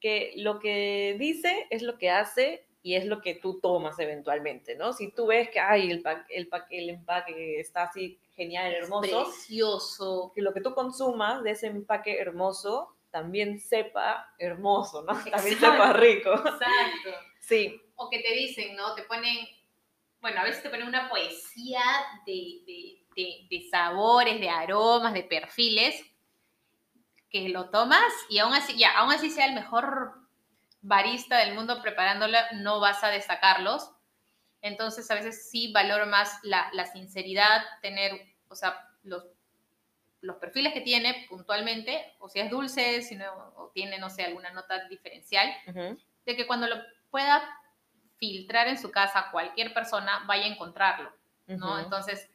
que 0.00 0.32
lo 0.36 0.58
que 0.58 1.16
dice 1.18 1.66
es 1.70 1.82
lo 1.82 1.98
que 1.98 2.10
hace 2.10 2.66
y 2.82 2.94
es 2.94 3.04
lo 3.04 3.20
que 3.20 3.34
tú 3.34 3.60
tomas 3.60 3.98
eventualmente, 3.98 4.74
¿no? 4.76 4.94
Si 4.94 5.10
tú 5.12 5.26
ves 5.26 5.50
que 5.50 5.60
ay, 5.60 5.90
el, 5.90 6.02
el, 6.30 6.48
el 6.70 6.88
empaque 6.88 7.60
está 7.60 7.82
así 7.82 8.18
genial, 8.38 8.72
hermoso, 8.72 9.24
precioso, 9.24 10.32
que 10.32 10.42
lo 10.42 10.54
que 10.54 10.60
tú 10.60 10.72
consumas 10.72 11.42
de 11.42 11.50
ese 11.50 11.66
empaque 11.66 12.18
hermoso 12.18 12.94
también 13.10 13.58
sepa 13.58 14.32
hermoso, 14.38 15.02
¿no? 15.02 15.18
También 15.30 15.58
sepa 15.58 15.92
rico. 15.92 16.30
Exacto. 16.30 17.10
Sí, 17.40 17.82
o 17.96 18.08
que 18.08 18.20
te 18.20 18.32
dicen, 18.32 18.76
¿no? 18.76 18.94
Te 18.94 19.02
ponen, 19.02 19.36
bueno, 20.20 20.40
a 20.40 20.44
veces 20.44 20.62
te 20.62 20.70
ponen 20.70 20.86
una 20.86 21.08
poesía 21.08 21.82
de, 22.24 23.66
sabores, 23.70 24.40
de 24.40 24.48
aromas, 24.48 25.12
de 25.12 25.24
perfiles, 25.24 26.00
que 27.30 27.48
lo 27.48 27.70
tomas 27.70 28.12
y 28.30 28.38
aún 28.38 28.54
así, 28.54 28.78
ya, 28.78 28.96
aún 28.98 29.12
así 29.12 29.30
sea 29.30 29.46
el 29.46 29.54
mejor 29.54 30.14
barista 30.80 31.38
del 31.38 31.54
mundo 31.54 31.82
preparándola, 31.82 32.48
no 32.52 32.78
vas 32.78 33.02
a 33.02 33.08
destacarlos. 33.08 33.90
Entonces, 34.60 35.10
a 35.10 35.14
veces 35.14 35.50
sí 35.50 35.72
valoro 35.72 36.06
más 36.06 36.38
la, 36.42 36.86
sinceridad, 36.86 37.62
tener, 37.80 38.12
o 38.48 38.54
sea, 38.54 38.88
los, 39.02 39.24
los 40.20 40.36
perfiles 40.36 40.72
que 40.72 40.80
tiene 40.80 41.26
puntualmente, 41.28 42.14
o 42.18 42.28
si 42.28 42.40
es 42.40 42.50
dulce, 42.50 43.02
si 43.02 43.16
no, 43.16 43.52
o 43.56 43.70
tiene, 43.72 43.98
no 43.98 44.10
sé, 44.10 44.24
alguna 44.24 44.50
nota 44.50 44.88
diferencial, 44.88 45.48
de 46.26 46.36
que 46.36 46.46
cuando 46.46 46.66
lo 46.66 46.76
pueda 47.10 47.42
filtrar 48.16 48.66
en 48.68 48.78
su 48.78 48.90
casa, 48.90 49.28
cualquier 49.30 49.72
persona 49.72 50.24
vaya 50.26 50.44
a 50.44 50.48
encontrarlo, 50.48 51.12
¿no? 51.46 51.78
Entonces, 51.78 52.28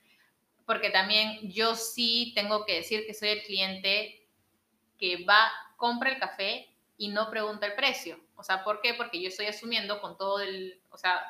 porque 0.65 0.89
también 0.89 1.51
yo 1.51 1.75
sí 1.75 2.31
tengo 2.35 2.65
que 2.65 2.75
decir 2.75 3.05
que 3.05 3.13
soy 3.13 3.29
el 3.29 3.43
cliente 3.43 4.27
que 4.97 5.25
va, 5.25 5.51
compra 5.75 6.11
el 6.11 6.19
café 6.19 6.73
y 6.97 7.09
no 7.09 7.29
pregunta 7.29 7.65
el 7.65 7.75
precio. 7.75 8.17
O 8.35 8.43
sea, 8.43 8.63
¿por 8.63 8.81
qué? 8.81 8.93
Porque 8.93 9.21
yo 9.21 9.27
estoy 9.27 9.47
asumiendo 9.47 9.99
con 9.99 10.17
todo 10.17 10.39
el, 10.39 10.81
o 10.89 10.97
sea, 10.97 11.21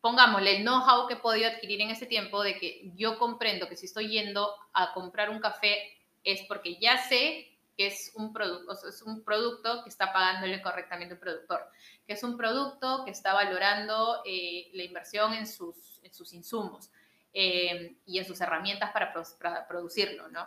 pongámosle 0.00 0.56
el 0.56 0.62
know-how 0.62 1.06
que 1.06 1.14
he 1.14 1.18
podido 1.18 1.50
adquirir 1.50 1.80
en 1.82 1.90
ese 1.90 2.06
tiempo 2.06 2.42
de 2.42 2.58
que 2.58 2.90
yo 2.94 3.18
comprendo 3.18 3.68
que 3.68 3.76
si 3.76 3.86
estoy 3.86 4.08
yendo 4.08 4.54
a 4.72 4.92
comprar 4.92 5.30
un 5.30 5.40
café 5.40 5.78
es 6.24 6.42
porque 6.48 6.76
ya 6.76 6.98
sé 6.98 7.46
que 7.76 7.86
es 7.86 8.12
un, 8.14 8.32
producto, 8.32 8.72
es 8.88 9.02
un 9.02 9.24
producto 9.24 9.82
que 9.82 9.88
está 9.88 10.12
pagándole 10.12 10.60
correctamente 10.60 11.14
el 11.14 11.20
productor, 11.20 11.66
que 12.06 12.12
es 12.12 12.22
un 12.22 12.36
producto 12.36 13.04
que 13.04 13.10
está 13.10 13.32
valorando 13.32 14.22
eh, 14.26 14.70
la 14.74 14.82
inversión 14.82 15.32
en 15.32 15.46
sus, 15.46 16.00
en 16.02 16.12
sus 16.12 16.34
insumos 16.34 16.90
eh, 17.32 17.96
y 18.04 18.18
en 18.18 18.24
sus 18.26 18.40
herramientas 18.40 18.90
para, 18.92 19.66
producirlo, 19.66 20.28
¿no? 20.28 20.46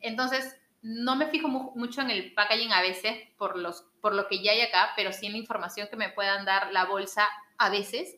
Entonces, 0.00 0.54
no 0.82 1.16
me 1.16 1.28
fijo 1.28 1.48
mucho 1.48 2.02
en 2.02 2.10
el 2.10 2.34
packaging 2.34 2.72
a 2.72 2.82
veces 2.82 3.26
por, 3.38 3.56
los, 3.56 3.84
por 4.00 4.14
lo 4.14 4.28
que 4.28 4.42
ya 4.42 4.52
hay 4.52 4.60
acá, 4.60 4.92
pero 4.96 5.12
sí 5.12 5.26
en 5.26 5.32
la 5.32 5.38
información 5.38 5.88
que 5.88 5.96
me 5.96 6.10
puedan 6.10 6.44
dar 6.44 6.72
la 6.72 6.84
bolsa 6.84 7.26
a 7.58 7.70
veces, 7.70 8.16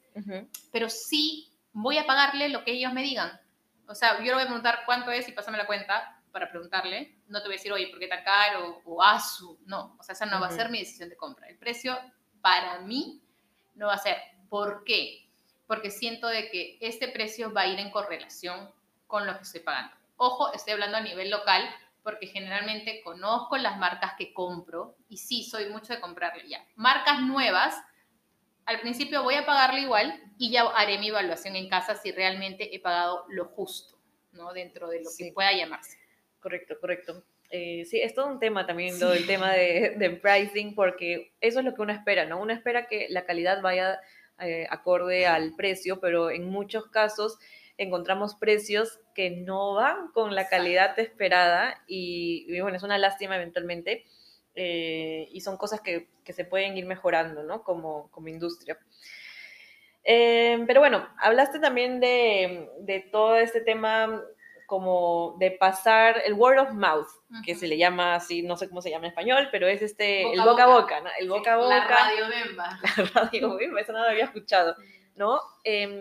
pero 0.72 0.88
sí 0.88 1.50
voy 1.72 1.98
a 1.98 2.06
pagarle 2.06 2.48
lo 2.48 2.64
que 2.64 2.72
ellos 2.72 2.92
me 2.92 3.02
digan. 3.02 3.40
O 3.86 3.94
sea, 3.94 4.18
yo 4.18 4.24
le 4.24 4.34
voy 4.34 4.42
a 4.42 4.46
preguntar 4.46 4.80
cuánto 4.84 5.10
es 5.10 5.28
y 5.28 5.32
pásame 5.32 5.58
la 5.58 5.66
cuenta, 5.66 6.18
para 6.30 6.50
preguntarle, 6.50 7.18
no 7.28 7.40
te 7.40 7.48
voy 7.48 7.54
a 7.54 7.58
decir, 7.58 7.72
oye, 7.72 7.88
¿por 7.88 7.98
qué 7.98 8.06
tan 8.06 8.22
caro? 8.22 8.80
O 8.84 9.02
ASU, 9.02 9.58
no, 9.66 9.96
o 9.98 10.02
sea, 10.02 10.12
esa 10.12 10.26
no 10.26 10.40
va 10.40 10.48
a 10.48 10.52
ser 10.52 10.70
mi 10.70 10.78
decisión 10.78 11.08
de 11.08 11.16
compra. 11.16 11.48
El 11.48 11.58
precio 11.58 11.98
para 12.40 12.80
mí 12.80 13.22
no 13.74 13.86
va 13.86 13.94
a 13.94 13.98
ser. 13.98 14.16
¿Por 14.48 14.84
qué? 14.84 15.28
Porque 15.66 15.90
siento 15.90 16.26
de 16.28 16.50
que 16.50 16.78
este 16.80 17.08
precio 17.08 17.52
va 17.52 17.62
a 17.62 17.66
ir 17.66 17.78
en 17.78 17.90
correlación 17.90 18.70
con 19.06 19.26
lo 19.26 19.36
que 19.36 19.42
estoy 19.42 19.60
pagando. 19.60 19.94
Ojo, 20.16 20.52
estoy 20.52 20.74
hablando 20.74 20.98
a 20.98 21.02
nivel 21.02 21.30
local 21.30 21.68
porque 22.02 22.26
generalmente 22.26 23.02
conozco 23.02 23.56
las 23.58 23.76
marcas 23.78 24.14
que 24.16 24.32
compro 24.32 24.96
y 25.08 25.18
sí, 25.18 25.44
soy 25.44 25.68
mucho 25.68 25.92
de 25.92 26.00
comprarle 26.00 26.48
ya. 26.48 26.64
Marcas 26.76 27.20
nuevas, 27.20 27.76
al 28.68 28.80
principio 28.80 29.22
voy 29.22 29.34
a 29.34 29.46
pagarle 29.46 29.80
igual 29.80 30.14
y 30.36 30.52
ya 30.52 30.62
haré 30.76 30.98
mi 30.98 31.08
evaluación 31.08 31.56
en 31.56 31.70
casa 31.70 31.96
si 31.96 32.12
realmente 32.12 32.74
he 32.74 32.78
pagado 32.80 33.24
lo 33.30 33.46
justo, 33.46 33.98
¿no? 34.32 34.52
Dentro 34.52 34.88
de 34.88 35.00
lo 35.02 35.08
que 35.16 35.32
pueda 35.32 35.54
llamarse. 35.54 35.96
Correcto, 36.38 36.76
correcto. 36.78 37.24
Eh, 37.50 37.86
sí, 37.86 37.98
es 37.98 38.14
todo 38.14 38.26
un 38.26 38.38
tema 38.38 38.66
también, 38.66 38.98
todo 38.98 39.14
el 39.14 39.26
tema 39.26 39.52
de, 39.52 40.20
pricing, 40.22 40.74
porque 40.74 41.32
eso 41.40 41.60
es 41.60 41.64
lo 41.64 41.74
que 41.74 41.80
uno 41.80 41.94
espera, 41.94 42.26
¿no? 42.26 42.42
Uno 42.42 42.52
espera 42.52 42.86
que 42.86 43.06
la 43.08 43.24
calidad 43.24 43.62
vaya 43.62 44.00
eh, 44.38 44.66
acorde 44.68 45.26
al 45.26 45.56
precio, 45.56 45.98
pero 45.98 46.30
en 46.30 46.44
muchos 46.50 46.88
casos 46.88 47.38
encontramos 47.78 48.34
precios 48.34 49.00
que 49.14 49.30
no 49.30 49.74
van 49.74 50.12
con 50.12 50.34
la 50.34 50.46
calidad 50.48 50.98
esperada 50.98 51.82
y, 51.86 52.60
bueno, 52.60 52.76
es 52.76 52.82
una 52.82 52.98
lástima 52.98 53.36
eventualmente 53.36 54.04
eh, 54.60 55.28
y 55.30 55.40
son 55.40 55.56
cosas 55.56 55.80
que, 55.80 56.08
se 56.24 56.44
pueden 56.44 56.76
ir 56.76 56.84
mejorando, 56.84 57.42
¿no? 57.42 57.62
Como, 57.62 58.10
como 58.10 58.28
industria. 58.28 58.78
pero 60.04 60.80
bueno, 60.80 61.08
hablaste 61.18 61.58
también 61.58 62.00
de, 62.00 62.68
de 62.80 63.00
todo 63.00 63.36
este 63.36 63.62
tema 63.62 64.22
como 64.68 65.34
de 65.38 65.50
pasar 65.52 66.20
el 66.26 66.34
word 66.34 66.58
of 66.58 66.72
mouth, 66.72 67.06
que 67.42 67.54
se 67.54 67.66
le 67.66 67.78
llama 67.78 68.16
así, 68.16 68.42
no 68.42 68.58
sé 68.58 68.68
cómo 68.68 68.82
se 68.82 68.90
llama 68.90 69.06
en 69.06 69.12
español, 69.12 69.48
pero 69.50 69.66
es 69.66 69.80
este, 69.80 70.30
el 70.30 70.42
boca 70.42 70.64
a 70.64 70.66
boca, 70.66 71.00
¿no? 71.00 71.08
El 71.18 71.26
boca 71.30 71.54
a 71.54 71.56
boca. 71.56 71.68
La 71.78 71.88
radio 71.88 72.28
bemba. 72.28 72.78
La 72.82 73.04
radio 73.14 73.56
bemba, 73.56 73.80
eso 73.80 73.92
no 73.92 74.00
lo 74.00 74.10
había 74.10 74.24
escuchado, 74.24 74.76
¿no? 75.16 75.40
Em, 75.64 75.98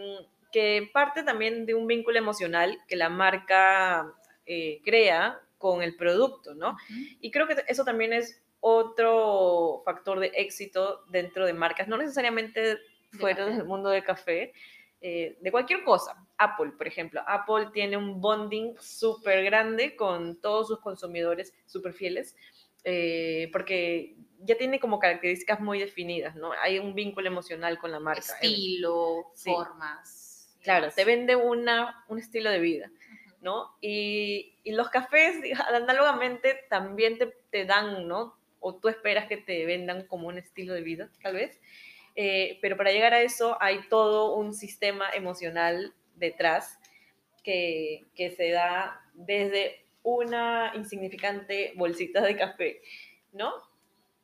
que 0.52 0.90
parte 0.92 1.24
también 1.24 1.66
de 1.66 1.76
un 1.76 1.88
vínculo 1.88 2.18
emocional 2.18 2.78
que 2.90 2.98
la 2.98 3.08
marca 3.08 4.14
eh, 4.46 4.82
crea 4.84 5.40
con 5.58 5.82
el 5.82 5.96
producto, 5.96 6.54
¿no? 6.54 6.76
Y 7.22 7.32
creo 7.32 7.48
que 7.48 7.56
eso 7.70 7.86
también 7.86 8.12
es 8.12 8.44
otro 8.60 9.82
factor 9.86 10.20
de 10.20 10.32
éxito 10.36 11.04
dentro 11.10 11.46
de 11.46 11.54
marcas, 11.54 11.88
no 11.88 11.98
necesariamente 11.98 12.78
fuera 13.12 13.46
del 13.46 13.64
mundo 13.66 13.90
del 13.90 14.04
café, 14.04 14.54
eh, 15.00 15.38
de 15.40 15.52
cualquier 15.52 15.84
cosa. 15.84 16.26
Apple, 16.38 16.72
por 16.78 16.88
ejemplo. 16.88 17.22
Apple 17.28 17.70
tiene 17.74 17.98
un 17.98 18.20
bonding 18.20 18.76
súper 18.80 19.44
grande 19.44 19.96
con 19.96 20.40
todos 20.42 20.68
sus 20.68 20.80
consumidores 20.80 21.54
súper 21.66 21.94
fieles, 21.94 22.36
eh, 22.84 23.50
porque 23.52 24.16
ya 24.40 24.58
tiene 24.58 24.80
como 24.80 25.00
características 25.00 25.60
muy 25.60 25.80
definidas, 25.80 26.36
¿no? 26.36 26.52
Hay 26.62 26.80
un 26.80 26.96
vínculo 26.96 27.28
emocional 27.28 27.78
con 27.80 27.92
la 27.92 28.00
marca. 28.00 28.22
Estilo, 28.22 29.32
formas. 29.36 30.58
Claro, 30.62 30.90
te 30.92 31.06
vende 31.06 31.36
una, 31.36 32.04
un 32.08 32.20
estilo 32.20 32.50
de 32.50 32.60
vida, 32.60 32.92
¿no? 33.42 33.78
Y, 33.82 34.58
y, 34.64 34.72
los 34.74 34.90
cafés, 34.90 35.36
análogamente, 35.74 36.66
también 36.70 37.18
te, 37.18 37.28
te 37.50 37.66
dan, 37.66 38.08
¿no? 38.08 38.38
O 38.60 38.76
tú 38.76 38.90
esperas 38.90 39.28
que 39.28 39.38
te 39.38 39.66
vendan 39.66 40.06
como 40.08 40.28
un 40.28 40.38
estilo 40.38 40.74
de 40.74 40.82
vida, 40.82 41.10
tal 41.22 41.36
vez. 41.36 41.60
Eh, 42.16 42.58
pero 42.62 42.78
para 42.78 42.92
llegar 42.92 43.14
a 43.14 43.22
eso 43.22 43.58
hay 43.62 43.88
todo 43.90 44.36
un 44.36 44.54
sistema 44.54 45.10
emocional 45.12 45.94
detrás 46.16 46.80
que, 47.44 48.06
se 48.36 48.50
da 48.50 49.00
desde 49.14 49.86
una 50.04 50.74
insignificante 50.76 51.74
bolsita 51.76 52.22
de 52.22 52.36
café, 52.36 52.82
¿no? 53.32 53.54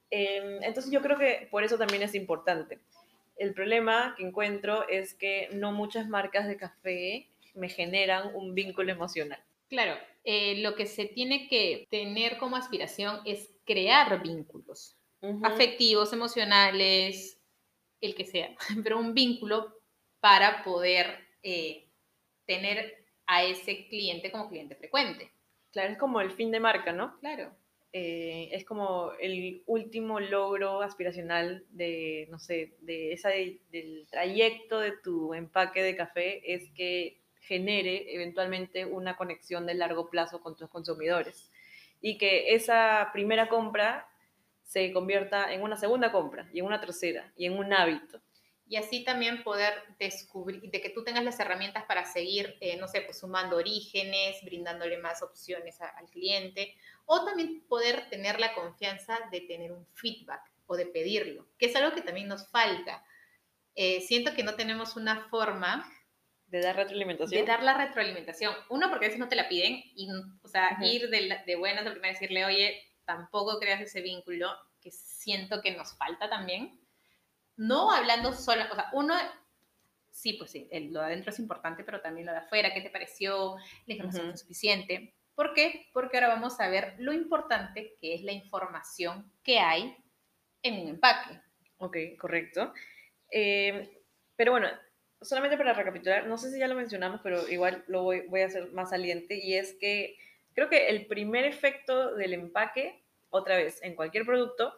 Em, 0.10 0.62
entonces 0.64 0.92
yo 0.92 1.02
creo 1.02 1.18
que 1.18 1.48
por 1.50 1.64
eso 1.64 1.78
también 1.78 2.04
es 2.04 2.16
importante. 2.16 2.80
El 3.38 3.54
problema 3.54 4.16
que 4.18 4.26
encuentro 4.26 4.88
es 4.90 5.14
que 5.14 5.50
no 5.54 5.72
muchas 5.72 6.10
marcas 6.10 6.48
de 6.48 6.58
café 6.58 7.28
me 7.54 7.70
generan 7.70 8.36
un 8.36 8.56
vínculo 8.56 8.92
emocional. 8.92 9.40
Claro, 9.70 9.96
eh, 10.24 10.62
lo 10.62 10.76
que 10.76 10.86
se 10.86 11.06
tiene 11.06 11.48
que 11.48 11.88
tener 11.90 12.38
como 12.38 12.58
aspiración 12.58 13.22
es 13.26 13.53
crear 13.66 14.22
vínculos 14.22 14.98
afectivos, 15.44 16.12
emocionales, 16.12 17.40
el 18.02 18.16
que 18.16 18.26
sea, 18.26 18.54
pero 18.84 19.00
un 19.00 19.14
vínculo 19.14 19.80
para 20.20 20.64
poder 20.64 21.20
eh, 21.42 21.88
tener 22.46 23.06
a 23.26 23.44
ese 23.44 23.88
cliente 23.88 24.32
como 24.32 24.50
cliente 24.50 24.76
frecuente. 24.76 25.32
Claro, 25.72 25.94
es 25.94 25.98
como 25.98 26.22
el 26.22 26.32
fin 26.32 26.52
de 26.52 26.60
marca, 26.60 26.92
¿no? 26.92 27.18
Claro. 27.20 27.56
Eh, 27.94 28.50
es 28.52 28.66
como 28.66 29.12
el 29.20 29.64
último 29.66 30.20
logro 30.20 30.82
aspiracional 30.82 31.64
de, 31.70 32.28
no 32.32 32.40
sé, 32.40 32.76
de 32.82 33.14
esa, 33.14 33.30
del 33.30 34.08
trayecto 34.10 34.80
de 34.80 34.94
tu 35.04 35.34
empaque 35.34 35.84
de 35.84 35.96
café, 35.96 36.54
es 36.54 36.70
que 36.72 37.22
genere 37.40 38.14
eventualmente 38.16 38.86
una 38.86 39.16
conexión 39.16 39.66
de 39.66 39.76
largo 39.76 40.10
plazo 40.10 40.42
con 40.42 40.56
tus 40.56 40.70
consumidores 40.70 41.52
y 42.04 42.18
que 42.18 42.54
esa 42.54 43.10
primera 43.14 43.48
compra 43.48 44.10
se 44.66 44.92
convierta 44.92 45.54
en 45.54 45.62
una 45.64 45.78
segunda 45.78 46.12
compra 46.12 46.50
y 46.54 46.60
en 46.60 46.66
una 46.66 46.82
tercera 46.82 47.32
y 47.38 47.46
en 47.46 47.58
un 47.58 47.72
hábito. 47.72 48.22
Y 48.68 48.76
así 48.76 49.06
también 49.06 49.42
poder 49.44 49.74
descubrir, 50.00 50.70
de 50.70 50.82
que 50.82 50.90
tú 50.90 51.06
tengas 51.06 51.24
las 51.24 51.40
herramientas 51.40 51.86
para 51.86 52.04
seguir, 52.06 52.58
eh, 52.60 52.76
no 52.76 52.90
sé, 52.90 53.02
pues 53.02 53.20
sumando 53.20 53.56
orígenes, 53.56 54.44
brindándole 54.44 54.98
más 54.98 55.24
opciones 55.24 55.80
al 55.80 56.10
cliente, 56.10 56.76
o 57.06 57.24
también 57.24 57.64
poder 57.70 58.10
tener 58.10 58.38
la 58.38 58.54
confianza 58.54 59.18
de 59.32 59.40
tener 59.42 59.72
un 59.72 59.88
feedback 59.94 60.42
o 60.66 60.76
de 60.76 60.88
pedirlo, 60.88 61.48
que 61.58 61.68
es 61.68 61.76
algo 61.78 61.96
que 61.96 62.02
también 62.02 62.28
nos 62.28 62.50
falta. 62.50 63.06
Eh, 63.76 64.02
siento 64.02 64.34
que 64.34 64.44
no 64.44 64.56
tenemos 64.56 64.98
una 64.98 65.30
forma 65.30 65.90
de 66.54 66.62
dar 66.62 66.76
retroalimentación. 66.76 67.42
De 67.42 67.48
dar 67.48 67.64
la 67.64 67.74
retroalimentación. 67.74 68.54
Uno, 68.70 68.90
porque 68.90 69.06
a 69.06 69.10
veces 69.10 69.20
no 69.20 69.28
te 69.28 69.36
la 69.36 69.50
piden, 69.50 69.82
y, 69.96 70.08
o 70.44 70.48
sea, 70.48 70.78
ir 70.84 71.10
de, 71.10 71.40
de 71.48 71.56
buenas 71.56 71.86
a 71.86 71.90
primera 71.90 72.14
decirle, 72.14 72.46
oye, 72.46 72.80
tampoco 73.06 73.60
creas 73.60 73.82
ese 73.82 74.02
vínculo 74.02 74.56
que 74.80 74.92
siento 74.92 75.62
que 75.64 75.72
nos 75.72 75.98
falta 75.98 76.30
también. 76.30 76.80
No 77.58 77.92
hablando 77.92 78.34
solo, 78.34 78.66
o 78.72 78.76
sea, 78.76 78.90
uno, 78.94 79.16
sí, 80.12 80.34
pues 80.34 80.52
sí, 80.52 80.70
lo 80.92 81.00
de 81.00 81.06
adentro 81.08 81.32
es 81.32 81.40
importante, 81.40 81.84
pero 81.84 82.02
también 82.02 82.28
lo 82.28 82.34
de 82.34 82.40
afuera, 82.40 82.72
¿qué 82.72 82.82
te 82.82 82.92
pareció? 82.92 83.56
La 83.88 83.96
información 83.96 84.30
es 84.30 84.42
suficiente. 84.42 85.16
¿Por 85.34 85.56
qué? 85.56 85.88
Porque 85.92 86.18
ahora 86.18 86.36
vamos 86.36 86.60
a 86.60 86.70
ver 86.70 86.94
lo 87.00 87.14
importante 87.14 87.96
que 88.00 88.14
es 88.14 88.22
la 88.22 88.32
información 88.32 89.32
que 89.44 89.60
hay 89.60 89.98
en 90.62 90.82
un 90.82 90.88
empaque. 90.90 91.40
Ok, 91.78 91.98
correcto. 92.20 92.74
Eh, 93.32 94.04
pero 94.36 94.52
bueno, 94.52 94.68
solamente 95.24 95.58
para 95.58 95.74
recapitular, 95.74 96.28
no 96.28 96.38
sé 96.38 96.52
si 96.52 96.60
ya 96.60 96.68
lo 96.68 96.76
mencionamos, 96.76 97.22
pero 97.24 97.48
igual 97.50 97.84
lo 97.88 98.04
voy, 98.04 98.22
voy 98.28 98.42
a 98.42 98.48
hacer 98.48 98.72
más 98.72 98.90
saliente, 98.90 99.36
y 99.36 99.56
es 99.56 99.74
que 99.74 100.18
Creo 100.54 100.70
que 100.70 100.90
el 100.90 101.08
primer 101.08 101.46
efecto 101.46 102.16
del 102.16 102.34
empaque, 102.34 103.02
otra 103.30 103.58
vez, 103.58 103.82
en 103.82 103.96
cualquier 103.96 104.26
producto, 104.26 104.74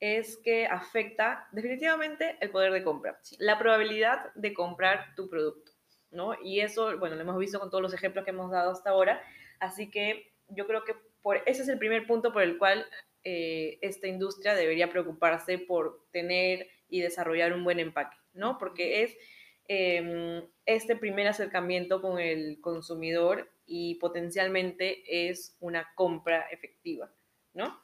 es 0.00 0.36
que 0.36 0.66
afecta 0.66 1.48
definitivamente 1.50 2.36
el 2.40 2.50
poder 2.50 2.72
de 2.72 2.84
compra, 2.84 3.18
la 3.38 3.58
probabilidad 3.58 4.32
de 4.34 4.54
comprar 4.54 5.14
tu 5.16 5.28
producto, 5.28 5.72
¿no? 6.12 6.36
Y 6.40 6.60
eso, 6.60 6.96
bueno, 6.98 7.16
lo 7.16 7.22
hemos 7.22 7.38
visto 7.38 7.58
con 7.58 7.68
todos 7.68 7.82
los 7.82 7.94
ejemplos 7.94 8.24
que 8.24 8.30
hemos 8.30 8.52
dado 8.52 8.70
hasta 8.70 8.90
ahora, 8.90 9.20
así 9.58 9.90
que 9.90 10.30
yo 10.48 10.68
creo 10.68 10.84
que 10.84 10.94
por, 11.20 11.42
ese 11.46 11.62
es 11.62 11.68
el 11.68 11.78
primer 11.78 12.06
punto 12.06 12.32
por 12.32 12.42
el 12.42 12.58
cual 12.58 12.86
eh, 13.24 13.78
esta 13.82 14.06
industria 14.06 14.54
debería 14.54 14.88
preocuparse 14.88 15.58
por 15.58 16.06
tener 16.12 16.68
y 16.88 17.00
desarrollar 17.00 17.52
un 17.52 17.64
buen 17.64 17.80
empaque, 17.80 18.16
¿no? 18.34 18.56
Porque 18.56 19.02
es 19.02 19.16
em, 19.68 20.42
este 20.66 20.96
primer 20.96 21.28
acercamiento 21.28 22.00
con 22.02 22.18
el 22.18 22.60
consumidor 22.60 23.50
y 23.66 23.96
potencialmente 23.96 25.02
es 25.28 25.56
una 25.60 25.92
compra 25.94 26.46
efectiva, 26.50 27.10
¿no? 27.54 27.80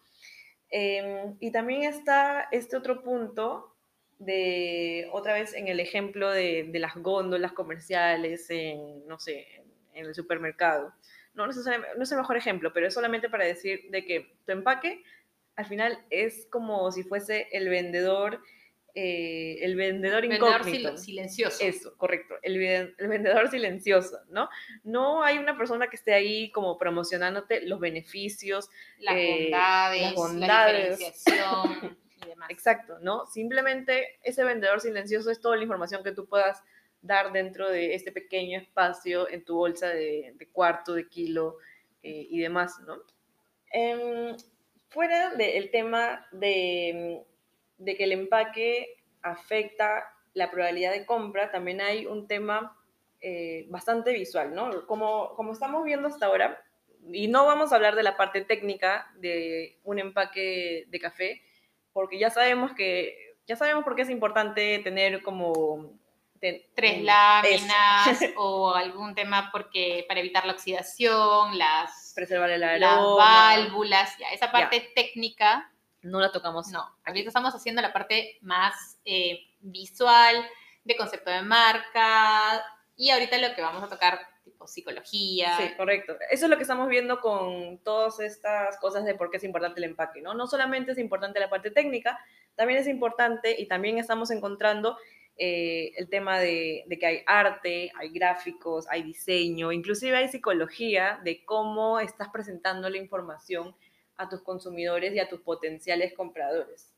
Em, 0.71 1.37
y 1.41 1.53
también 1.53 1.85
está 1.85 2.49
este 2.51 2.77
otro 2.77 3.03
punto 3.03 3.77
de, 4.19 5.09
otra 5.13 5.35
vez 5.35 5.55
en 5.55 5.69
el 5.69 5.79
ejemplo 5.79 6.31
de, 6.31 6.65
de 6.65 6.79
las 6.79 6.97
góndolas 6.97 7.53
comerciales 7.53 8.49
en, 8.51 9.07
no 9.07 9.19
sé, 9.19 9.47
en 9.93 10.07
el 10.07 10.15
supermercado. 10.15 10.93
No, 11.35 11.47
no 11.47 11.53
es 11.53 12.13
el 12.13 12.19
mejor 12.19 12.37
ejemplo, 12.37 12.73
pero 12.73 12.87
es 12.87 12.95
solamente 12.95 13.29
para 13.29 13.45
decir 13.45 13.91
de 13.91 14.05
que 14.05 14.37
tu 14.47 14.53
empaque 14.53 15.03
al 15.57 15.67
final 15.67 15.99
es 16.11 16.47
como 16.51 16.91
si 16.91 17.03
fuese 17.03 17.49
el 17.53 17.69
vendedor, 17.69 18.41
eh, 18.97 19.59
el 19.63 19.75
vendedor 19.75 20.25
incógnito. 20.25 20.97
silencioso. 20.97 21.65
Eso, 21.65 21.97
correcto, 21.97 22.37
el, 22.43 22.63
el, 22.63 23.09
vendedor 23.09 23.51
silencioso, 23.51 24.21
¿no? 24.29 24.49
No 24.85 25.25
hay 25.25 25.39
una 25.39 25.57
persona 25.59 25.89
que 25.89 25.97
esté 25.97 26.15
ahí 26.15 26.53
como 26.53 26.79
promocionándote 26.79 27.63
los 27.63 27.81
beneficios, 27.81 28.71
las 28.99 29.17
eh, 29.17 29.49
bondades, 29.51 30.03
las 30.03 30.15
bondades. 30.15 31.01
La 31.01 31.07
diferenciación 31.07 31.99
y 32.23 32.29
demás. 32.29 32.51
Exacto, 32.51 32.99
¿no? 33.01 33.27
Simplemente 33.27 34.21
ese 34.23 34.45
vendedor 34.45 34.81
silencioso 34.81 35.33
es 35.33 35.41
toda 35.41 35.57
la 35.57 35.65
información 35.65 36.05
que 36.05 36.13
tú 36.13 36.27
puedas 36.27 36.63
dar 37.03 37.33
dentro 37.33 37.69
de 37.69 37.95
este 37.95 38.13
pequeño 38.13 38.61
espacio 38.61 39.29
en 39.29 39.45
tu 39.45 39.57
bolsa 39.57 39.89
de, 39.89 40.37
cuarto, 40.53 40.95
de 40.95 41.09
kilo 41.09 41.59
eh, 42.03 42.29
y 42.31 42.39
demás, 42.39 42.79
¿no? 42.87 43.03
Em, 43.73 44.37
fuera 44.89 45.35
del 45.35 45.73
tema 45.73 46.29
de, 46.31 47.25
que 47.85 48.05
el 48.05 48.13
empaque 48.13 48.97
afecta 49.23 50.11
la 50.33 50.51
probabilidad 50.51 50.93
de 50.93 51.07
compra, 51.07 51.51
también 51.51 51.81
hay 51.81 52.07
un 52.07 52.27
tema 52.27 52.77
eh, 53.21 53.67
bastante 53.69 54.13
visual, 54.13 54.55
¿no? 54.55 54.87
Como, 54.87 55.35
como 55.35 55.53
estamos 55.53 55.85
viendo 55.85 56.09
hasta 56.09 56.27
ahora, 56.27 56.63
y 57.13 57.29
no 57.29 57.47
vamos 57.47 57.73
a 57.73 57.77
hablar 57.77 57.95
de 57.95 58.03
la 58.03 58.17
parte 58.17 58.43
técnica 58.43 59.11
de 59.17 59.79
un 59.85 59.99
empaque 59.99 60.85
de 60.89 60.99
café, 60.99 61.43
porque 61.93 62.19
ya 62.19 62.31
sabemos 62.31 62.73
que, 62.73 63.37
ya 63.47 63.57
sabemos 63.57 63.85
por 63.85 63.95
qué 63.95 64.03
es 64.03 64.11
importante 64.11 64.79
tener 64.81 65.23
como 65.23 65.93
tres 66.75 67.03
láminas 67.03 68.21
o 68.37 68.75
algún 68.75 69.15
tema 69.15 69.51
porque 69.51 70.05
para 70.09 70.21
evitar 70.21 70.45
la 70.45 70.53
oxidación, 70.53 71.57
las, 71.57 72.13
preservar 72.15 72.51
el 72.51 72.61
las 72.61 72.81
válvulas, 72.81 74.17
ya, 74.19 74.29
esa 74.31 74.51
parte 74.51 74.93
técnica. 74.95 75.71
No 76.05 76.21
la 76.21 76.31
tocamos. 76.31 76.69
No, 76.69 76.85
ahorita 77.05 77.29
estamos 77.29 77.55
haciendo 77.55 77.83
la 77.83 77.93
parte 77.93 78.39
más 78.43 78.99
eh, 79.05 79.41
visual, 79.61 80.45
de 80.85 80.97
concepto 80.97 81.31
de 81.31 81.43
marca, 81.43 82.63
y 82.97 83.11
ahorita 83.11 83.39
lo 83.39 83.55
que 83.55 83.63
vamos 83.63 83.83
a 83.83 83.89
tocar, 83.89 84.21
tipo 84.45 84.67
psicología. 84.67 85.57
Sí, 85.57 85.75
correcto. 85.77 86.17
Eso 86.31 86.47
es 86.47 86.51
lo 86.51 86.57
que 86.57 86.63
estamos 86.63 86.89
viendo 86.89 87.21
con 87.21 87.79
todas 87.79 88.21
estas 88.21 88.79
cosas 88.79 89.05
de 89.05 89.15
por 89.15 89.31
qué 89.31 89.39
es 89.39 89.45
importante 89.45 89.81
el 89.81 89.85
empaque, 89.85 90.21
¿no? 90.21 90.35
No 90.35 90.47
solamente 90.47 90.93
es 90.93 90.99
importante 90.99 91.41
la 91.41 91.51
parte 91.51 91.71
técnica, 91.71 92.19
también 92.55 92.79
es 92.79 92.87
importante 92.87 93.57
y 93.59 93.67
también 93.67 93.99
estamos 93.99 94.31
encontrando 94.31 94.97
eh, 95.37 95.93
el 95.97 96.09
tema 96.09 96.39
de, 96.39 96.85
que 97.01 97.07
hay 97.07 97.23
arte, 97.27 97.91
hay 97.99 98.11
gráficos, 98.11 98.87
hay 98.89 99.03
diseño, 99.03 99.73
inclusive 99.73 100.17
hay 100.17 100.29
psicología 100.29 101.21
de 101.25 101.45
cómo 101.45 101.99
estás 101.99 102.29
presentando 102.29 102.89
la 102.89 102.99
información 102.99 103.75
a 104.17 104.29
tus 104.29 104.43
consumidores 104.43 105.15
y 105.15 105.19
a 105.19 105.29
tus 105.29 105.41
potenciales 105.41 106.13
compradores, 106.15 106.93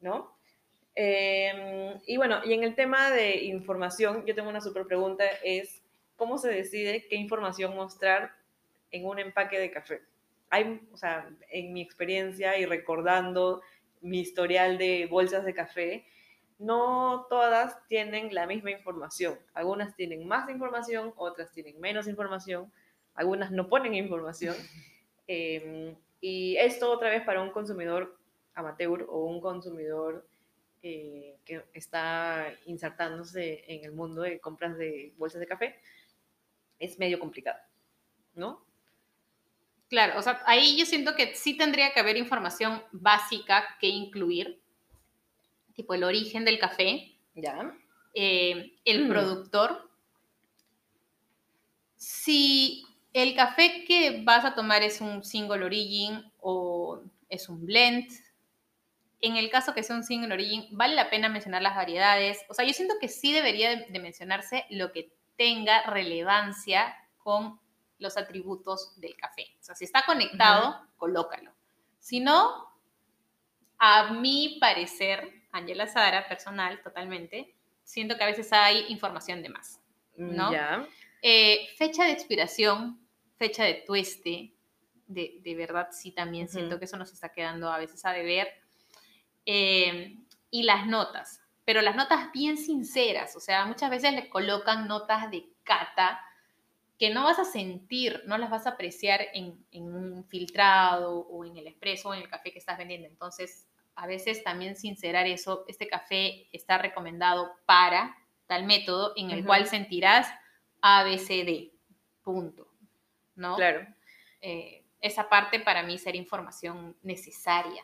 ¿no? 0.00 0.36
Em, 0.94 2.00
y 2.06 2.16
bueno, 2.16 2.40
y 2.44 2.52
en 2.52 2.64
el 2.64 2.74
tema 2.74 3.10
de 3.10 3.44
información, 3.44 4.24
yo 4.26 4.34
tengo 4.34 4.50
una 4.50 4.60
super 4.60 4.86
pregunta, 4.86 5.24
es 5.42 5.82
¿cómo 6.16 6.38
se 6.38 6.50
decide 6.50 7.06
qué 7.08 7.16
información 7.16 7.74
mostrar 7.74 8.32
en 8.90 9.06
un 9.06 9.18
empaque 9.18 9.58
de 9.58 9.70
café? 9.70 10.02
Hay, 10.50 10.86
o 10.92 10.96
sea, 10.96 11.30
en 11.50 11.72
mi 11.72 11.80
experiencia 11.80 12.58
y 12.58 12.66
recordando 12.66 13.62
mi 14.02 14.20
historial 14.20 14.76
de 14.76 15.06
bolsas 15.06 15.44
de 15.44 15.54
café, 15.54 16.04
no 16.58 17.26
todas 17.28 17.76
tienen 17.88 18.34
la 18.34 18.46
misma 18.46 18.70
información. 18.70 19.38
Algunas 19.54 19.96
tienen 19.96 20.28
más 20.28 20.48
información, 20.50 21.12
otras 21.16 21.50
tienen 21.52 21.80
menos 21.80 22.06
información, 22.06 22.70
algunas 23.14 23.50
no 23.50 23.68
ponen 23.68 23.94
información. 23.94 24.54
Em, 25.28 25.94
y 26.22 26.56
esto 26.56 26.90
otra 26.90 27.10
vez 27.10 27.22
para 27.24 27.42
un 27.42 27.50
consumidor 27.50 28.16
amateur 28.54 29.06
o 29.10 29.26
un 29.26 29.40
consumidor 29.40 30.26
eh, 30.82 31.36
que 31.44 31.64
está 31.74 32.46
insertándose 32.66 33.64
en 33.66 33.84
el 33.84 33.92
mundo 33.92 34.22
de 34.22 34.40
compras 34.40 34.78
de 34.78 35.12
bolsas 35.18 35.40
de 35.40 35.46
café, 35.46 35.80
es 36.78 36.98
medio 36.98 37.18
complicado, 37.18 37.58
¿no? 38.34 38.64
Claro, 39.90 40.18
o 40.18 40.22
sea, 40.22 40.40
ahí 40.46 40.78
yo 40.78 40.86
siento 40.86 41.14
que 41.14 41.34
sí 41.34 41.56
tendría 41.56 41.92
que 41.92 42.00
haber 42.00 42.16
información 42.16 42.82
básica 42.92 43.76
que 43.80 43.88
incluir, 43.88 44.62
tipo 45.74 45.92
el 45.92 46.04
origen 46.04 46.44
del 46.44 46.58
café, 46.58 47.12
¿Ya? 47.34 47.74
Eh, 48.14 48.76
el 48.84 49.04
mm. 49.04 49.08
productor. 49.08 49.90
Si 51.96 52.84
el 53.12 53.34
café 53.34 53.84
que 53.86 54.22
vas 54.24 54.44
a 54.44 54.54
tomar 54.54 54.82
es 54.82 55.00
un 55.00 55.22
single 55.22 55.64
origin 55.64 56.32
o 56.40 57.02
es 57.28 57.48
un 57.48 57.64
blend, 57.66 58.08
en 59.20 59.36
el 59.36 59.50
caso 59.50 59.72
que 59.72 59.82
sea 59.82 59.96
un 59.96 60.02
single 60.02 60.34
origin, 60.34 60.66
vale 60.72 60.94
la 60.94 61.08
pena 61.08 61.28
mencionar 61.28 61.62
las 61.62 61.76
variedades. 61.76 62.44
O 62.48 62.54
sea, 62.54 62.64
yo 62.64 62.72
siento 62.72 62.94
que 63.00 63.08
sí 63.08 63.32
debería 63.32 63.76
de, 63.76 64.00
mencionarse 64.00 64.66
lo 64.70 64.92
que 64.92 65.12
tenga 65.36 65.82
relevancia 65.84 66.94
con 67.18 67.60
los 67.98 68.16
atributos 68.16 68.98
del 69.00 69.16
café. 69.16 69.46
O 69.60 69.62
sea, 69.62 69.74
si 69.76 69.84
está 69.84 70.04
conectado, 70.04 70.88
colócalo. 70.96 71.52
Si 72.00 72.18
no, 72.18 72.68
a 73.78 74.12
mi 74.12 74.58
parecer, 74.60 75.44
Angela 75.52 75.86
Sara, 75.86 76.26
personal, 76.28 76.82
totalmente, 76.82 77.54
siento 77.84 78.16
que 78.16 78.24
a 78.24 78.26
veces 78.26 78.52
hay 78.52 78.86
información 78.88 79.42
de 79.42 79.50
más, 79.50 79.80
¿no? 80.16 80.50
Eh, 81.22 81.68
fecha 81.76 82.04
de 82.04 82.10
expiración, 82.10 83.01
fecha 83.42 83.64
de 83.64 83.82
tueste, 83.84 84.54
de, 85.08 85.40
de 85.42 85.54
verdad 85.56 85.88
sí 85.90 86.12
también 86.12 86.48
siento 86.48 86.78
que 86.78 86.84
eso 86.84 86.96
nos 86.96 87.12
está 87.12 87.32
quedando 87.32 87.68
a 87.68 87.78
veces 87.78 88.04
a 88.04 88.12
deber. 88.12 88.46
Eh, 89.44 90.16
y 90.48 90.62
las 90.62 90.86
notas, 90.86 91.40
pero 91.64 91.82
las 91.82 91.96
notas 91.96 92.30
bien 92.30 92.56
sinceras, 92.56 93.34
o 93.34 93.40
sea, 93.40 93.66
muchas 93.66 93.90
veces 93.90 94.12
le 94.12 94.28
colocan 94.28 94.86
notas 94.86 95.28
de 95.32 95.48
cata 95.64 96.20
que 97.00 97.10
no 97.10 97.24
vas 97.24 97.40
a 97.40 97.44
sentir, 97.44 98.22
no 98.26 98.38
las 98.38 98.48
vas 98.48 98.68
a 98.68 98.70
apreciar 98.70 99.22
en, 99.34 99.66
en 99.72 99.92
un 99.92 100.24
filtrado 100.28 101.18
o 101.18 101.44
en 101.44 101.56
el 101.56 101.66
expreso 101.66 102.10
o 102.10 102.14
en 102.14 102.22
el 102.22 102.28
café 102.28 102.52
que 102.52 102.60
estás 102.60 102.78
vendiendo. 102.78 103.08
Entonces, 103.08 103.66
a 103.96 104.06
veces 104.06 104.44
también 104.44 104.76
sincerar 104.76 105.26
eso, 105.26 105.64
este 105.66 105.88
café 105.88 106.46
está 106.52 106.78
recomendado 106.78 107.50
para 107.66 108.16
tal 108.46 108.66
método 108.66 109.14
en 109.16 109.32
el 109.32 109.44
cual 109.44 109.66
sentirás 109.66 110.28
ABCD, 110.80 111.72
punto, 112.22 112.71
¿no? 113.34 113.56
Claro. 113.56 113.86
Eh, 114.40 114.84
esa 115.00 115.28
parte 115.28 115.60
para 115.60 115.82
mí 115.82 115.98
sería 115.98 116.20
información 116.20 116.96
necesaria. 117.02 117.82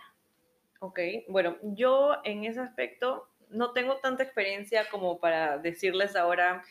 Ok, 0.80 1.00
bueno, 1.28 1.56
yo 1.62 2.16
en 2.24 2.44
ese 2.44 2.60
aspecto 2.60 3.28
no 3.50 3.72
tengo 3.72 3.96
tanta 3.96 4.22
experiencia 4.22 4.88
como 4.90 5.18
para 5.18 5.58
decirles 5.58 6.14
ahora 6.14 6.62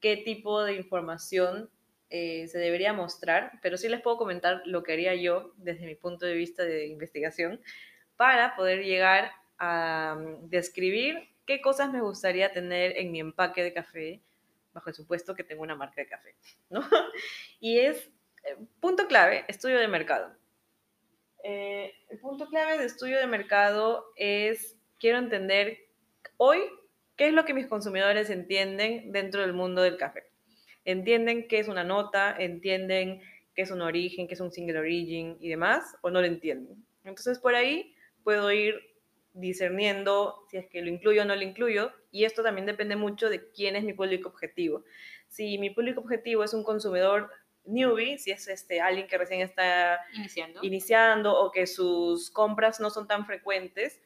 qué 0.00 0.16
tipo 0.16 0.62
de 0.62 0.74
información 0.74 1.70
eh, 2.10 2.46
se 2.48 2.58
debería 2.58 2.92
mostrar, 2.92 3.58
pero 3.60 3.76
sí 3.76 3.88
les 3.88 4.00
puedo 4.00 4.16
comentar 4.16 4.62
lo 4.66 4.82
que 4.82 4.92
haría 4.92 5.14
yo 5.14 5.52
desde 5.56 5.86
mi 5.86 5.94
punto 5.94 6.26
de 6.26 6.34
vista 6.34 6.62
de 6.62 6.86
investigación 6.86 7.60
para 8.16 8.54
poder 8.56 8.84
llegar 8.84 9.32
a 9.58 10.16
mm, 10.18 10.48
describir 10.48 11.28
qué 11.46 11.60
cosas 11.60 11.92
me 11.92 12.00
gustaría 12.00 12.52
tener 12.52 12.96
en 12.96 13.10
mi 13.10 13.20
empaque 13.20 13.62
de 13.62 13.72
café, 13.72 14.22
bajo 14.74 14.90
el 14.90 14.94
supuesto 14.94 15.34
que 15.34 15.44
tengo 15.44 15.62
una 15.62 15.76
marca 15.76 16.02
de 16.02 16.08
café, 16.08 16.34
¿no? 16.70 16.86
Y 17.60 17.78
es, 17.78 18.10
eh, 18.44 18.56
punto 18.80 19.06
clave, 19.06 19.44
estudio 19.48 19.78
de 19.78 19.88
mercado. 19.88 20.34
Eh, 21.42 21.94
el 22.08 22.18
punto 22.18 22.48
clave 22.48 22.78
de 22.78 22.86
estudio 22.86 23.18
de 23.18 23.26
mercado 23.26 24.06
es, 24.16 24.76
quiero 24.98 25.18
entender 25.18 25.78
hoy 26.36 26.60
qué 27.16 27.28
es 27.28 27.32
lo 27.32 27.44
que 27.44 27.54
mis 27.54 27.66
consumidores 27.66 28.30
entienden 28.30 29.12
dentro 29.12 29.40
del 29.40 29.52
mundo 29.52 29.82
del 29.82 29.96
café. 29.96 30.24
¿Entienden 30.84 31.48
qué 31.48 31.60
es 31.60 31.68
una 31.68 31.84
nota? 31.84 32.34
¿Entienden 32.36 33.22
qué 33.54 33.62
es 33.62 33.70
un 33.70 33.80
origen, 33.80 34.26
qué 34.26 34.34
es 34.34 34.40
un 34.40 34.52
single 34.52 34.78
origin 34.78 35.36
y 35.40 35.48
demás? 35.48 35.96
¿O 36.02 36.10
no 36.10 36.20
lo 36.20 36.26
entienden? 36.26 36.84
Entonces, 37.04 37.38
por 37.38 37.54
ahí 37.54 37.94
puedo 38.22 38.50
ir 38.50 38.74
discerniendo 39.34 40.44
si 40.50 40.56
es 40.56 40.66
que 40.68 40.82
lo 40.82 40.88
incluyo 40.88 41.22
o 41.22 41.24
no 41.24 41.36
lo 41.36 41.42
incluyo, 41.42 41.92
y 42.14 42.24
esto 42.24 42.44
también 42.44 42.64
depende 42.64 42.94
mucho 42.94 43.28
de 43.28 43.50
quién 43.50 43.74
es 43.74 43.82
mi 43.82 43.92
público 43.92 44.28
objetivo. 44.28 44.84
Si 45.26 45.58
mi 45.58 45.70
público 45.70 46.00
objetivo 46.00 46.44
es 46.44 46.54
un 46.54 46.62
consumidor 46.62 47.28
newbie, 47.64 48.18
si 48.18 48.30
es 48.30 48.46
este, 48.46 48.80
alguien 48.80 49.08
que 49.08 49.18
recién 49.18 49.40
está 49.40 49.98
iniciando. 50.14 50.60
iniciando 50.62 51.34
o 51.36 51.50
que 51.50 51.66
sus 51.66 52.30
compras 52.30 52.78
no 52.78 52.90
son 52.90 53.08
tan 53.08 53.26
frecuentes, 53.26 54.00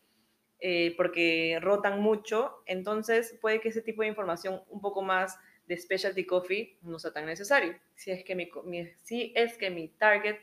eh, 0.58 0.94
porque 0.96 1.58
rotan 1.60 2.00
mucho, 2.00 2.62
entonces 2.64 3.36
puede 3.42 3.60
que 3.60 3.68
ese 3.68 3.82
tipo 3.82 4.00
de 4.00 4.08
información 4.08 4.62
un 4.70 4.80
poco 4.80 5.02
más 5.02 5.38
de 5.66 5.76
specialty 5.76 6.24
coffee 6.24 6.78
no 6.80 6.98
sea 6.98 7.12
tan 7.12 7.26
necesario. 7.26 7.78
Si 7.94 8.10
es 8.10 8.24
que 8.24 8.34
mi, 8.34 8.48
si 9.02 9.34
es 9.36 9.58
que 9.58 9.68
mi 9.68 9.88
target, 9.88 10.38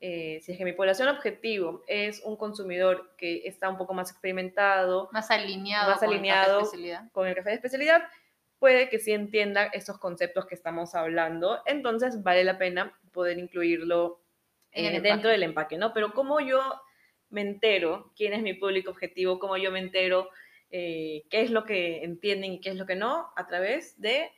eh, 0.00 0.40
si 0.42 0.52
es 0.52 0.58
que 0.58 0.64
mi 0.64 0.72
población 0.72 1.08
objetivo 1.08 1.82
es 1.86 2.22
un 2.24 2.36
consumidor 2.36 3.14
que 3.18 3.42
está 3.46 3.68
un 3.68 3.76
poco 3.76 3.92
más 3.92 4.10
experimentado, 4.10 5.10
más 5.12 5.30
alineado, 5.30 5.90
más 5.90 6.02
alineado 6.02 6.62
con 7.12 7.28
el 7.28 7.34
café 7.34 7.50
de 7.50 7.56
especialidad, 7.56 8.08
puede 8.58 8.88
que 8.88 8.98
sí 8.98 9.12
entienda 9.12 9.66
estos 9.66 9.98
conceptos 9.98 10.46
que 10.46 10.54
estamos 10.54 10.94
hablando, 10.94 11.60
entonces 11.66 12.22
vale 12.22 12.44
la 12.44 12.58
pena 12.58 12.98
poder 13.12 13.38
incluirlo 13.38 14.22
eh, 14.72 15.00
dentro 15.00 15.30
del 15.30 15.42
empaque, 15.42 15.76
¿no? 15.76 15.92
Pero 15.92 16.12
como 16.12 16.40
yo 16.40 16.60
me 17.28 17.42
entero 17.42 18.12
quién 18.16 18.32
es 18.32 18.42
mi 18.42 18.54
público 18.54 18.90
objetivo, 18.90 19.38
cómo 19.38 19.56
yo 19.56 19.70
me 19.70 19.80
entero 19.80 20.30
eh, 20.70 21.24
qué 21.30 21.42
es 21.42 21.50
lo 21.50 21.64
que 21.64 22.04
entienden 22.04 22.52
y 22.52 22.60
qué 22.60 22.70
es 22.70 22.76
lo 22.76 22.86
que 22.86 22.96
no, 22.96 23.32
a 23.36 23.46
través 23.46 24.00
de, 24.00 24.30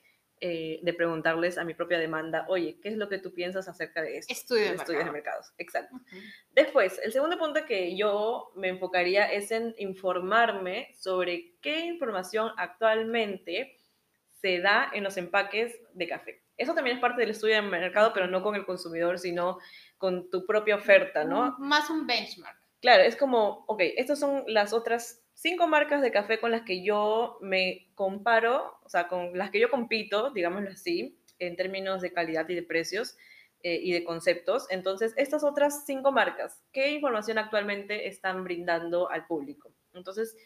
eh, 0.45 0.81
de 0.83 0.93
preguntarles 0.93 1.57
a 1.57 1.63
mi 1.63 1.73
propia 1.73 2.01
demanda, 2.01 2.47
oye, 2.49 2.77
¿qué 2.83 2.89
es 2.89 2.97
lo 2.97 3.09
que 3.09 3.19
tú 3.19 3.33
piensas 3.33 3.69
acerca 3.69 4.03
de 4.03 4.19
esto? 4.19 4.33
Estudio 4.33 4.71
de 4.71 4.75
Estudios 4.75 5.05
de 5.05 5.13
mercados, 5.13 5.53
exacto. 5.57 6.01
Después, 6.51 7.01
el 7.05 7.13
segundo 7.13 7.39
punto 7.39 7.65
que 7.65 7.97
yo 7.97 8.51
me 8.57 8.67
enfocaría 8.67 9.31
es 9.31 9.53
en 9.53 9.73
informarme 9.79 10.93
sobre 10.99 11.55
qué 11.61 11.87
información 11.87 12.51
actualmente 12.57 13.77
se 14.41 14.59
da 14.59 14.91
en 14.93 15.05
los 15.05 15.17
empaques 15.17 15.79
de 15.95 16.09
café. 16.09 16.43
Eso 16.57 16.75
también 16.75 16.97
es 16.97 17.01
parte 17.01 17.21
del 17.21 17.31
estudio 17.31 17.55
de 17.55 17.63
mercado, 17.63 18.13
pero 18.13 18.27
no 18.27 18.43
con 18.43 18.57
el 18.57 18.67
consumidor, 18.67 19.21
sino 19.21 19.59
con 19.97 20.29
tu 20.29 20.45
propia 20.45 20.75
oferta, 20.75 21.23
¿no? 21.23 21.55
Más 21.61 21.89
un 21.89 22.05
benchmark. 22.05 22.59
Claro, 22.81 23.05
es 23.05 23.15
como, 23.15 23.65
ok, 23.69 23.81
estas 23.97 24.19
son 24.19 24.43
las 24.49 24.73
otras 24.73 25.22
cinco 25.43 25.67
marcas 25.67 26.03
de 26.03 26.13
café 26.13 26.39
con 26.39 26.53
las 26.53 26.63
que 26.63 26.85
yo 26.85 27.37
me 27.41 27.89
comparo, 27.97 28.79
o 28.85 28.89
sea, 28.89 29.09
con 29.09 29.37
las 29.37 29.51
que 29.51 29.59
yo 29.59 29.71
compito, 29.71 30.31
digámoslo 30.31 30.71
así, 30.71 31.19
en 31.41 31.57
términos 31.57 32.01
de 32.01 32.13
calidad 32.13 32.49
y 32.49 32.55
de 32.55 32.63
precios 32.63 33.17
eh, 33.65 33.81
y 33.83 33.93
de 33.93 34.05
conceptos. 34.05 34.69
Entonces, 34.71 35.13
estas 35.17 35.43
otras 35.43 35.85
cinco 35.85 36.13
marcas, 36.13 36.63
¿qué 36.73 36.93
información 36.93 37.39
actualmente 37.39 38.07
están 38.07 38.45
brindando 38.45 39.11
al 39.11 39.27
público? 39.27 39.73
Entonces, 39.95 40.37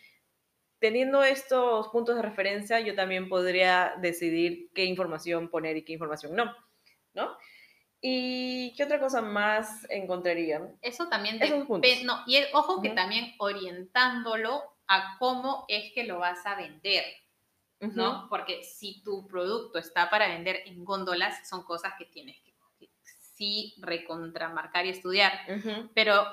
teniendo 0.79 1.23
estos 1.23 1.89
puntos 1.89 2.17
de 2.17 2.23
referencia, 2.23 2.81
yo 2.81 2.95
también 2.95 3.29
podría 3.29 3.97
decidir 4.01 4.71
qué 4.75 4.87
información 4.87 5.51
poner 5.51 5.77
y 5.77 5.85
qué 5.85 5.93
información 5.93 6.35
no, 6.35 6.57
¿no? 7.13 7.37
¿Y 8.01 8.75
qué 8.77 8.85
otra 8.85 8.99
cosa 8.99 9.21
más 9.21 9.87
encontraría? 9.91 10.63
Eso 10.81 11.09
también 11.09 11.39
depende. 11.39 12.03
No, 12.05 12.23
y 12.27 12.39
ojo 12.55 12.81
que 12.81 12.91
también 12.91 13.35
orientándolo 13.39 14.76
a 14.89 15.17
cómo 15.19 15.65
es 15.69 15.93
que 15.93 16.05
lo 16.05 16.19
vas 16.19 16.45
a 16.47 16.55
vender. 16.57 17.05
¿no? 17.81 18.27
Porque 18.31 18.65
si 18.65 19.03
tu 19.03 19.27
producto 19.27 19.79
está 19.79 20.09
para 20.09 20.29
vender 20.29 20.63
en 20.67 20.85
góndolas, 20.85 21.47
son 21.49 21.63
cosas 21.63 21.93
que 21.99 22.07
tienes 22.07 22.41
que, 22.41 22.55
sí 23.37 23.75
recontramarcar 23.79 24.87
y 24.87 24.91
estudiar. 24.91 25.33
Pero 25.95 26.27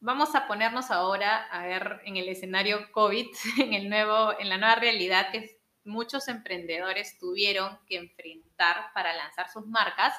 vamos 0.00 0.34
a 0.34 0.48
ponernos 0.48 0.90
ahora 0.90 1.46
a 1.46 1.64
ver 1.64 2.00
en 2.04 2.16
el 2.16 2.28
escenario 2.28 2.90
COVID, 2.90 3.26
en, 3.58 3.74
el 3.74 3.88
nuevo, 3.88 4.38
en 4.38 4.48
la 4.48 4.58
nueva 4.58 4.74
realidad 4.74 5.30
que 5.30 5.60
muchos 5.84 6.28
emprendedores 6.28 7.18
tuvieron 7.18 7.78
que 7.86 7.96
enfrentar 7.96 8.92
para 8.94 9.14
lanzar 9.14 9.48
sus 9.48 9.66
marcas 9.66 10.14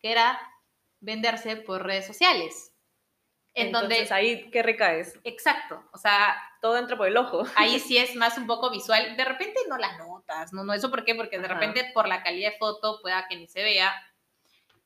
que 0.00 0.12
era 0.12 0.38
venderse 1.00 1.56
por 1.56 1.82
redes 1.84 2.06
sociales. 2.06 2.74
En 3.54 3.68
Entonces, 3.68 4.08
donde, 4.10 4.14
ahí, 4.14 4.50
¿qué 4.50 4.62
recaes? 4.62 5.18
Exacto, 5.24 5.82
o 5.92 5.98
sea... 5.98 6.36
Todo 6.60 6.76
entra 6.76 6.96
por 6.96 7.08
el 7.08 7.16
ojo. 7.16 7.44
Ahí 7.56 7.78
sí 7.80 7.96
es 7.96 8.14
más 8.16 8.38
un 8.38 8.46
poco 8.46 8.70
visual. 8.70 9.16
De 9.16 9.24
repente 9.24 9.58
no 9.68 9.78
las 9.78 9.98
notas, 9.98 10.52
¿no? 10.52 10.64
no 10.64 10.72
¿Eso 10.72 10.90
por 10.90 11.04
qué? 11.04 11.14
Porque 11.14 11.38
de 11.38 11.48
repente 11.48 11.90
por 11.94 12.08
la 12.08 12.22
calidad 12.22 12.52
de 12.52 12.58
foto 12.58 13.00
pueda 13.02 13.26
que 13.28 13.36
ni 13.36 13.46
se 13.46 13.62
vea 13.62 13.92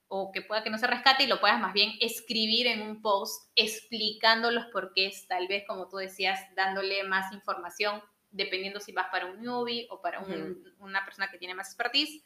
o 0.07 0.31
que 0.31 0.43
pueda 0.43 0.63
que 0.63 0.71
no 0.71 0.79
se 0.79 0.87
rescate 0.87 1.25
y 1.25 1.27
lo 1.27 1.41
puedas 1.41 1.61
más 1.61 1.73
bien 1.73 1.93
escribir 2.01 2.67
en 2.67 2.83
un 2.83 3.03
post 3.03 3.51
explicando 3.57 4.51
los 4.51 4.67
porqués, 4.67 5.27
tal 5.27 5.49
vez 5.49 5.65
como 5.67 5.89
tú 5.89 5.97
decías, 5.97 6.41
dándole 6.55 7.03
más 7.05 7.33
información 7.33 8.03
dependiendo 8.31 8.81
si 8.81 8.93
vas 8.93 9.07
para 9.11 9.27
un 9.27 9.41
newbie 9.41 9.87
o 9.91 10.01
para 10.03 10.21
una 10.79 11.05
persona 11.05 11.31
que 11.31 11.39
tiene 11.39 11.55
más 11.55 11.69
expertise 11.69 12.23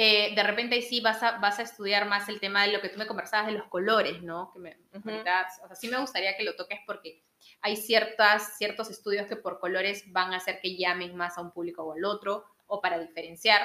eh, 0.00 0.32
de 0.32 0.42
repente 0.44 0.76
ahí 0.76 0.82
sí 0.82 1.00
vas 1.00 1.24
a, 1.24 1.38
vas 1.38 1.58
a 1.58 1.62
estudiar 1.62 2.06
más 2.06 2.28
el 2.28 2.38
tema 2.38 2.62
de 2.62 2.70
lo 2.70 2.80
que 2.80 2.88
tú 2.88 3.00
me 3.00 3.08
conversabas 3.08 3.48
de 3.48 3.54
los 3.54 3.66
colores, 3.66 4.22
¿no? 4.22 4.52
Que 4.52 4.60
me, 4.60 4.76
o 4.92 5.02
sea, 5.02 5.48
sí 5.74 5.88
me 5.88 5.98
gustaría 5.98 6.36
que 6.36 6.44
lo 6.44 6.54
toques 6.54 6.78
porque 6.86 7.24
hay 7.62 7.74
ciertas, 7.74 8.56
ciertos 8.58 8.90
estudios 8.90 9.26
que 9.26 9.34
por 9.34 9.58
colores 9.58 10.04
van 10.12 10.32
a 10.32 10.36
hacer 10.36 10.60
que 10.62 10.76
llamen 10.76 11.16
más 11.16 11.36
a 11.36 11.40
un 11.40 11.50
público 11.50 11.82
o 11.82 11.94
al 11.94 12.04
otro, 12.04 12.44
o 12.68 12.80
para 12.80 13.00
diferenciar, 13.00 13.60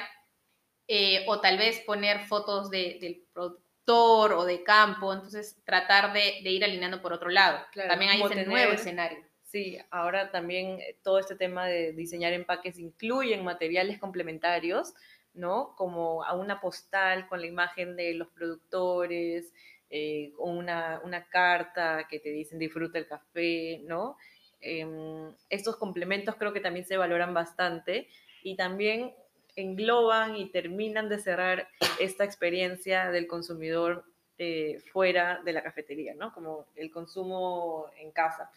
eh, 0.88 1.24
o 1.28 1.40
tal 1.40 1.56
vez 1.56 1.78
poner 1.82 2.26
fotos 2.26 2.68
del 2.68 3.28
productor 3.32 4.32
o 4.32 4.44
de 4.44 4.64
campo, 4.64 5.12
entonces 5.12 5.62
tratar 5.64 6.12
de, 6.12 6.40
ir 6.40 6.64
alineando 6.64 7.00
por 7.00 7.12
otro 7.12 7.28
lado. 7.28 7.64
también 7.86 8.10
hay 8.10 8.20
ese 8.20 8.44
nuevo 8.44 8.72
escenario. 8.72 9.24
Sí, 9.44 9.78
ahora 9.92 10.32
también 10.32 10.80
eh, 10.80 10.98
todo 11.04 11.20
este 11.20 11.36
tema 11.36 11.66
de 11.66 11.92
diseñar 11.92 12.32
empaques 12.32 12.76
incluyen 12.76 13.44
materiales 13.44 14.00
complementarios 14.00 14.94
¿no? 15.34 15.74
Como 15.76 16.24
a 16.24 16.34
una 16.34 16.60
postal 16.60 17.28
con 17.28 17.40
la 17.40 17.46
imagen 17.46 17.96
de 17.96 18.14
los 18.14 18.28
productores, 18.28 19.52
eh, 19.90 20.32
una, 20.38 21.00
una, 21.04 21.28
carta 21.28 22.06
que 22.08 22.18
te 22.18 22.30
dicen 22.30 22.58
disfruta 22.58 22.98
el 22.98 23.06
café, 23.06 23.80
¿no? 23.84 24.16
Em, 24.60 25.32
estos 25.50 25.76
complementos 25.76 26.36
creo 26.36 26.52
que 26.52 26.60
también 26.60 26.86
se 26.86 26.96
valoran 26.96 27.34
bastante 27.34 28.08
y 28.42 28.56
también 28.56 29.12
engloban 29.56 30.36
y 30.36 30.50
terminan 30.50 31.08
de 31.08 31.18
cerrar 31.18 31.68
esta 32.00 32.24
experiencia 32.24 33.10
del 33.10 33.26
consumidor 33.26 34.04
eh, 34.38 34.80
fuera 34.92 35.40
de 35.44 35.52
la 35.52 35.62
cafetería, 35.62 36.14
¿no? 36.14 36.32
Como 36.32 36.66
el 36.76 36.90
consumo 36.90 37.86
en 37.98 38.10
casa. 38.10 38.50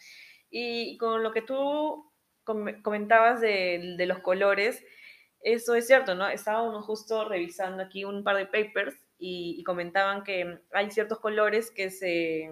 Y 0.50 0.96
con 0.96 1.22
lo 1.22 1.32
que 1.32 1.42
tú 1.42 2.10
comentabas 2.82 3.42
de 3.42 4.04
los 4.06 4.20
colores, 4.20 4.82
eso 5.40 5.74
es 5.74 5.86
cierto, 5.86 6.14
¿no? 6.14 6.28
Estábamos 6.28 6.84
justo 6.84 7.28
revisando 7.28 7.82
aquí 7.82 8.04
un 8.04 8.24
par 8.24 8.36
de 8.36 8.46
papers 8.46 8.96
y, 9.18 9.62
comentaban 9.64 10.24
que 10.24 10.60
hay 10.72 10.90
ciertos 10.90 11.18
colores 11.20 11.70
que 11.70 11.90
se, 11.90 12.50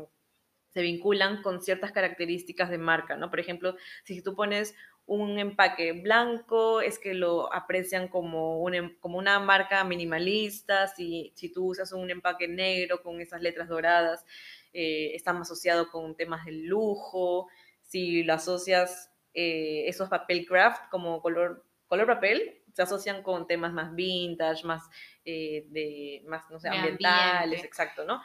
vinculan 0.75 1.43
con 1.43 1.63
ciertas 1.63 1.91
características 1.93 2.69
de 2.69 2.79
marca, 2.79 3.17
¿no? 3.17 3.31
Por 3.31 3.41
ejemplo, 3.41 3.77
si 4.05 4.23
tú 4.23 4.35
pones 4.35 4.75
un 5.07 5.39
empaque 5.39 5.93
blanco, 5.93 6.81
es 6.81 6.99
que 6.99 7.15
lo 7.15 7.53
aprecian 7.53 8.09
como, 8.09 8.61
un, 8.61 8.75
em, 8.75 8.97
como 9.01 9.19
una 9.19 9.39
marca 9.39 9.83
minimalista, 9.85 10.89
si, 10.89 11.33
si 11.37 11.51
tú 11.51 11.67
usas 11.69 11.93
un 11.93 12.11
empaque 12.11 12.49
negro 12.49 13.03
con 13.03 13.21
esas 13.21 13.41
letras 13.41 13.69
doradas, 13.69 14.25
eh, 14.73 15.15
está 15.15 15.33
más 15.33 15.43
asociado 15.51 15.91
con 15.91 16.15
temas 16.17 16.45
de 16.45 16.53
lujo, 16.53 17.49
si 17.81 18.23
lo 18.25 18.35
asocias 18.35 19.11
eh, 19.33 19.89
esos 19.89 20.09
papel 20.09 20.47
craft 20.47 20.91
como 20.91 21.23
color, 21.23 21.65
color 21.87 22.07
papel, 22.07 22.56
se 22.77 22.83
asocian 22.83 23.23
con 23.23 23.47
temas 23.47 23.73
más 23.73 23.95
vintage, 23.95 24.67
más, 24.67 24.87
eh, 25.25 25.65
de, 25.69 26.23
más 26.27 26.45
no 26.51 26.61
sé, 26.61 26.69
ambientales, 26.69 27.65
exacto, 27.65 28.05
¿no? 28.05 28.23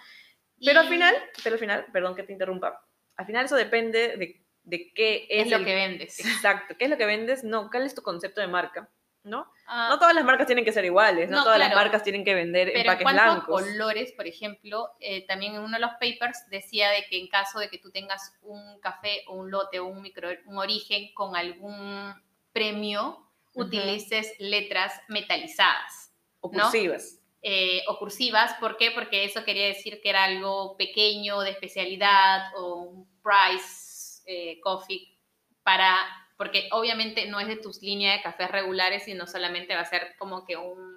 Pero 0.64 0.82
al 0.82 0.90
final, 0.90 1.16
pero 1.42 1.54
al 1.54 1.60
final, 1.60 1.86
perdón 1.94 2.16
que 2.16 2.24
te 2.24 2.34
interrumpa, 2.34 2.86
al 3.16 3.26
final 3.26 3.46
eso 3.46 3.56
depende 3.56 4.18
de, 4.18 4.44
de 4.64 4.92
qué 4.94 5.26
es, 5.30 5.50
lo 5.50 5.64
que 5.64 5.74
vendes. 5.74 6.20
Exacto, 6.20 6.76
qué 6.78 6.84
es 6.84 6.90
lo 6.90 6.98
que 6.98 7.06
vendes, 7.06 7.46
no, 7.46 7.70
cuál 7.72 7.86
es 7.86 7.96
tu 7.96 8.02
concepto 8.02 8.42
de 8.42 8.48
marca, 8.48 8.90
¿no? 9.24 9.50
Ah. 9.68 9.88
no 9.90 10.00
todas 10.00 10.14
las 10.14 10.26
marcas 10.26 10.48
tienen 10.48 10.66
que 10.66 10.74
ser 10.74 10.84
iguales, 10.84 11.30
no, 11.30 11.44
todas 11.46 11.58
las 11.58 11.74
marcas 11.74 12.04
tienen 12.04 12.26
que 12.26 12.36
vender 12.36 12.68
pero 12.74 12.80
empaques 12.80 13.08
en 13.08 13.14
blancos. 13.14 13.62
colores, 13.62 14.12
por 14.12 14.28
ejemplo, 14.28 14.90
eh, 15.00 15.26
también 15.28 15.56
en 15.56 15.62
uno 15.62 15.78
de 15.78 15.80
los 15.80 15.92
papers 15.92 16.46
decía 16.50 16.90
de 16.90 17.06
que 17.10 17.18
en 17.18 17.30
caso 17.30 17.60
de 17.60 17.70
que 17.70 17.78
tú 17.78 17.90
tengas 17.90 18.38
un 18.42 18.82
café 18.82 19.24
o 19.28 19.36
un 19.36 19.50
lote 19.50 19.80
o 19.80 19.86
un 19.86 20.02
micro, 20.02 20.28
un 20.46 20.58
origen 20.58 21.14
con 21.14 21.38
algún 21.38 22.14
premio, 22.52 23.31
utilices 23.54 24.34
letras 24.40 24.94
metalizadas. 25.08 26.14
O 26.40 26.50
cursivas. 26.50 27.20
Eh, 27.44 27.82
o 27.88 27.98
cursivas, 27.98 28.54
¿por 28.60 28.78
qué? 28.78 28.92
Porque 28.92 29.24
eso 29.24 29.44
quería 29.44 29.66
decir 29.66 30.00
que 30.02 30.10
era 30.10 30.26
algo 30.26 30.78
pequeño, 30.78 31.42
de 31.42 31.52
especialidad, 31.52 32.56
o 32.56 32.76
un 32.76 33.22
price 33.22 34.22
eh, 34.28 34.60
coffee 34.62 35.18
para, 35.64 35.98
porque 36.38 36.70
obviamente 36.72 37.28
no 37.28 37.40
es 37.40 37.48
de 37.48 37.58
tus 37.58 37.82
líneas 37.82 38.18
de 38.18 38.24
cafés 38.24 38.52
regulares, 38.52 39.04
sino 39.04 39.26
solamente 39.26 39.74
va 39.74 39.82
a 39.82 39.86
ser 39.86 40.16
como 40.18 40.46
que 40.46 40.56
un, 40.58 40.92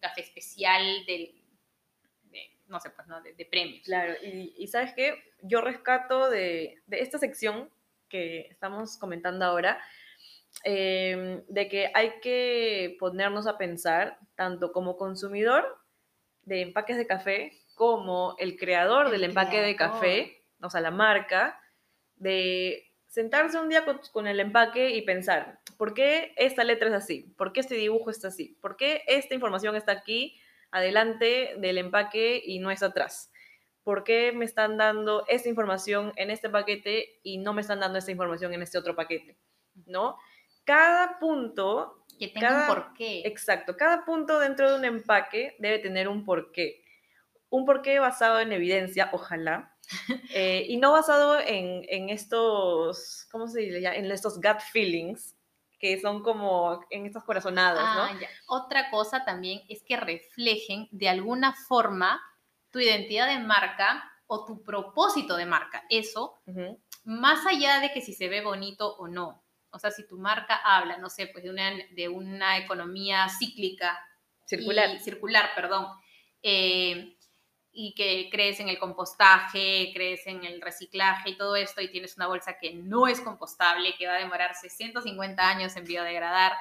café 0.00 0.20
especial 0.20 1.04
del, 1.06 1.34
de, 2.24 2.58
no 2.68 2.78
sé, 2.78 2.90
pues, 2.90 3.08
¿no? 3.08 3.20
De, 3.22 3.44
premios. 3.46 3.84
Claro, 3.84 4.14
y, 4.22 4.66
¿sabes 4.68 4.92
qué? 4.94 5.32
Yo 5.42 5.62
rescato 5.62 6.28
de, 6.30 6.82
de 6.86 7.00
esta 7.00 7.18
sección 7.18 7.70
que 8.08 8.42
estamos 8.50 8.98
comentando 8.98 9.44
ahora, 9.44 9.82
Em, 10.62 11.44
de 11.48 11.68
que 11.68 11.90
hay 11.94 12.20
que 12.20 12.96
ponernos 12.98 13.46
a 13.46 13.58
pensar, 13.58 14.18
tanto 14.34 14.72
como 14.72 14.96
consumidor 14.96 15.78
de 16.42 16.62
empaques 16.62 16.96
de 16.96 17.06
café, 17.06 17.52
como 17.74 18.36
el 18.38 18.56
creador 18.56 19.10
del 19.10 19.24
empaque 19.24 19.60
de 19.60 19.76
café, 19.76 20.44
o 20.62 20.70
sea, 20.70 20.80
la 20.80 20.90
marca, 20.90 21.60
de 22.16 22.92
sentarse 23.08 23.58
un 23.58 23.68
día 23.68 23.84
con, 24.12 24.26
el 24.26 24.40
empaque 24.40 24.90
y 24.90 25.02
pensar, 25.02 25.60
¿por 25.76 25.92
qué 25.92 26.32
esta 26.36 26.64
letra 26.64 26.88
es 26.88 26.94
así? 26.94 27.34
¿Por 27.36 27.52
qué 27.52 27.60
este 27.60 27.74
dibujo 27.74 28.10
está 28.10 28.28
así? 28.28 28.56
¿Por 28.60 28.76
qué 28.76 29.02
esta 29.06 29.34
información 29.34 29.76
está 29.76 29.92
aquí, 29.92 30.40
adelante 30.70 31.54
del 31.58 31.78
empaque 31.78 32.42
y 32.44 32.58
no 32.58 32.70
es 32.70 32.82
atrás? 32.82 33.30
¿Por 33.82 34.02
qué 34.02 34.32
me 34.32 34.44
están 34.46 34.78
dando 34.78 35.24
esta 35.28 35.48
información 35.48 36.12
en 36.16 36.30
este 36.30 36.48
paquete 36.48 37.20
y 37.22 37.38
no 37.38 37.52
me 37.52 37.60
están 37.60 37.80
dando 37.80 37.98
esta 37.98 38.10
información 38.10 38.54
en 38.54 38.62
este 38.62 38.78
otro 38.78 38.96
paquete? 38.96 39.36
¿No? 39.86 40.16
Cada 40.64 41.18
punto... 41.18 42.04
Que 42.18 42.28
tenga 42.28 42.60
un 42.60 42.66
porqué. 42.74 43.26
Exacto, 43.26 43.76
cada 43.76 44.04
punto 44.04 44.38
dentro 44.38 44.70
de 44.70 44.78
un 44.78 44.84
empaque 44.84 45.56
debe 45.58 45.80
tener 45.80 46.08
un 46.08 46.24
porqué. 46.24 46.84
Un 47.50 47.64
porqué 47.64 47.98
basado 47.98 48.38
en 48.38 48.52
evidencia, 48.52 49.10
ojalá, 49.12 49.74
eh, 50.34 50.64
y 50.68 50.76
no 50.76 50.92
basado 50.92 51.38
en, 51.40 51.84
en, 51.88 52.10
estos, 52.10 53.26
¿cómo 53.30 53.48
se 53.48 53.60
dice 53.60 53.80
ya? 53.80 53.94
En 53.94 54.10
estos 54.10 54.36
gut 54.36 54.60
feelings, 54.72 55.36
que 55.78 56.00
son 56.00 56.22
como 56.22 56.80
en 56.90 57.06
estas 57.06 57.24
corazonadas, 57.24 57.82
¿no? 57.82 58.02
Ah, 58.04 58.28
Otra 58.48 58.90
cosa 58.90 59.24
también 59.24 59.62
es 59.68 59.82
que 59.82 59.96
reflejen 59.96 60.88
de 60.90 61.08
alguna 61.08 61.54
forma 61.68 62.22
tu 62.70 62.80
identidad 62.80 63.28
de 63.28 63.38
marca 63.38 64.10
o 64.26 64.44
tu 64.44 64.62
propósito 64.62 65.36
de 65.36 65.46
marca. 65.46 65.84
Eso, 65.90 66.40
más 67.04 67.46
allá 67.46 67.80
de 67.80 67.92
que 67.92 68.00
si 68.00 68.14
se 68.14 68.28
ve 68.28 68.42
bonito 68.42 68.96
o 68.96 69.08
no. 69.08 69.43
O 69.74 69.78
sea, 69.78 69.90
si 69.90 70.06
tu 70.06 70.18
marca 70.18 70.56
habla, 70.64 70.98
no 70.98 71.10
sé, 71.10 71.26
pues 71.26 71.44
de 71.44 71.50
una, 71.50 71.72
de 71.90 72.08
una 72.08 72.58
economía 72.58 73.28
cíclica. 73.28 73.98
Circular. 74.46 75.00
circular, 75.00 75.50
perdón. 75.54 75.86
Eh, 76.42 77.16
y 77.72 77.92
que 77.94 78.28
crees 78.30 78.60
en 78.60 78.68
el 78.68 78.78
compostaje, 78.78 79.90
crees 79.92 80.26
en 80.26 80.44
el 80.44 80.60
reciclaje 80.60 81.30
y 81.30 81.36
todo 81.36 81.56
esto 81.56 81.80
y 81.80 81.90
tienes 81.90 82.16
una 82.16 82.28
bolsa 82.28 82.56
que 82.56 82.72
no 82.72 83.08
es 83.08 83.20
compostable, 83.20 83.96
que 83.96 84.06
va 84.06 84.14
a 84.14 84.20
demorar 84.20 84.54
150 84.54 85.48
años 85.48 85.74
en 85.76 85.84
biodegradar, 85.84 86.52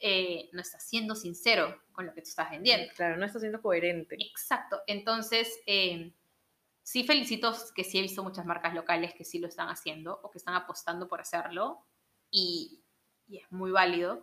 eh, 0.00 0.48
no 0.52 0.62
estás 0.62 0.88
siendo 0.88 1.14
sincero 1.14 1.82
con 1.92 2.06
lo 2.06 2.14
que 2.14 2.22
tú 2.22 2.28
estás 2.28 2.50
vendiendo. 2.50 2.90
Claro, 2.94 3.18
no 3.18 3.26
estás 3.26 3.42
siendo 3.42 3.60
coherente. 3.60 4.16
Exacto. 4.18 4.80
Entonces, 4.86 5.60
eh, 5.66 6.14
sí 6.82 7.04
felicito 7.04 7.54
que 7.74 7.84
sí 7.84 7.98
he 7.98 8.02
visto 8.02 8.22
muchas 8.22 8.46
marcas 8.46 8.72
locales 8.72 9.12
que 9.12 9.24
sí 9.24 9.38
lo 9.38 9.48
están 9.48 9.68
haciendo 9.68 10.18
o 10.22 10.30
que 10.30 10.38
están 10.38 10.54
apostando 10.54 11.06
por 11.06 11.20
hacerlo 11.20 11.84
y, 12.30 12.82
y 13.26 13.38
es 13.38 13.50
muy 13.50 13.70
válido 13.70 14.22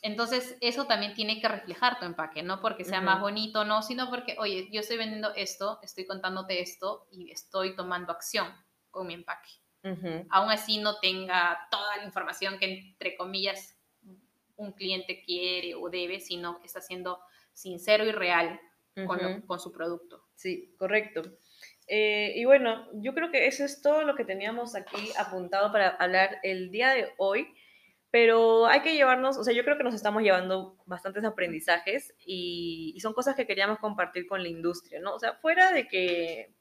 entonces, 0.00 0.56
eso 0.60 0.86
también 0.86 1.14
tiene 1.14 1.40
que 1.40 1.48
reflejar 1.48 1.98
tu 1.98 2.04
empaque, 2.04 2.42
no 2.42 2.60
porque 2.60 2.84
sea 2.84 3.00
más 3.00 3.20
bonito, 3.20 3.64
no, 3.64 3.82
sino 3.82 4.08
porque, 4.10 4.36
oye, 4.38 4.68
yo 4.70 4.80
estoy 4.80 4.96
vendiendo 4.96 5.34
esto, 5.34 5.80
estoy 5.82 6.06
contándote 6.06 6.60
esto 6.60 7.08
y 7.10 7.32
estoy 7.32 7.74
tomando 7.74 8.12
acción 8.12 8.46
con 8.90 9.06
mi 9.06 9.14
empaque. 9.14 9.50
Aún 10.30 10.50
así 10.50 10.78
no 10.78 10.98
tenga 11.00 11.66
toda 11.70 11.96
la 11.96 12.04
información 12.04 12.58
que, 12.58 12.90
entre 12.90 13.16
comillas, 13.16 13.76
un 14.56 14.72
cliente 14.72 15.22
quiere 15.24 15.74
o 15.74 15.88
debe, 15.88 16.20
sino 16.20 16.60
que 16.60 16.66
está 16.66 16.80
siendo 16.80 17.20
sincero 17.52 18.04
y 18.04 18.12
real 18.12 18.60
con, 19.46 19.58
su 19.58 19.72
producto. 19.72 20.28
Sí, 20.34 20.74
correcto. 20.78 21.22
Eh, 21.88 22.34
y 22.36 22.44
bueno, 22.44 22.86
yo 22.92 23.14
creo 23.14 23.30
que 23.30 23.46
eso 23.46 23.64
es 23.64 23.80
todo 23.80 24.04
lo 24.04 24.14
que 24.14 24.24
teníamos 24.24 24.74
aquí 24.74 25.10
apuntado 25.18 25.72
para 25.72 25.88
hablar 25.88 26.38
el 26.42 26.70
día 26.70 26.90
de 26.90 27.08
hoy. 27.16 27.48
Pero 28.10 28.66
hay 28.66 28.80
que 28.80 28.94
llevarnos, 28.94 29.36
o 29.36 29.44
sea, 29.44 29.52
yo 29.54 29.64
creo 29.64 29.76
que 29.76 29.84
nos 29.84 29.94
estamos 29.94 30.22
llevando 30.22 30.78
bastantes 30.86 31.24
aprendizajes 31.24 32.14
y, 32.24 32.96
son 33.00 33.12
cosas 33.12 33.36
que 33.36 33.46
queríamos 33.46 33.78
compartir 33.78 34.26
con 34.26 34.42
la 34.42 34.48
industria, 34.48 34.98
¿no? 35.00 35.14
O 35.14 35.18
sea, 35.18 35.34
fuera 35.34 35.72
de 35.72 35.88
que 35.88 36.54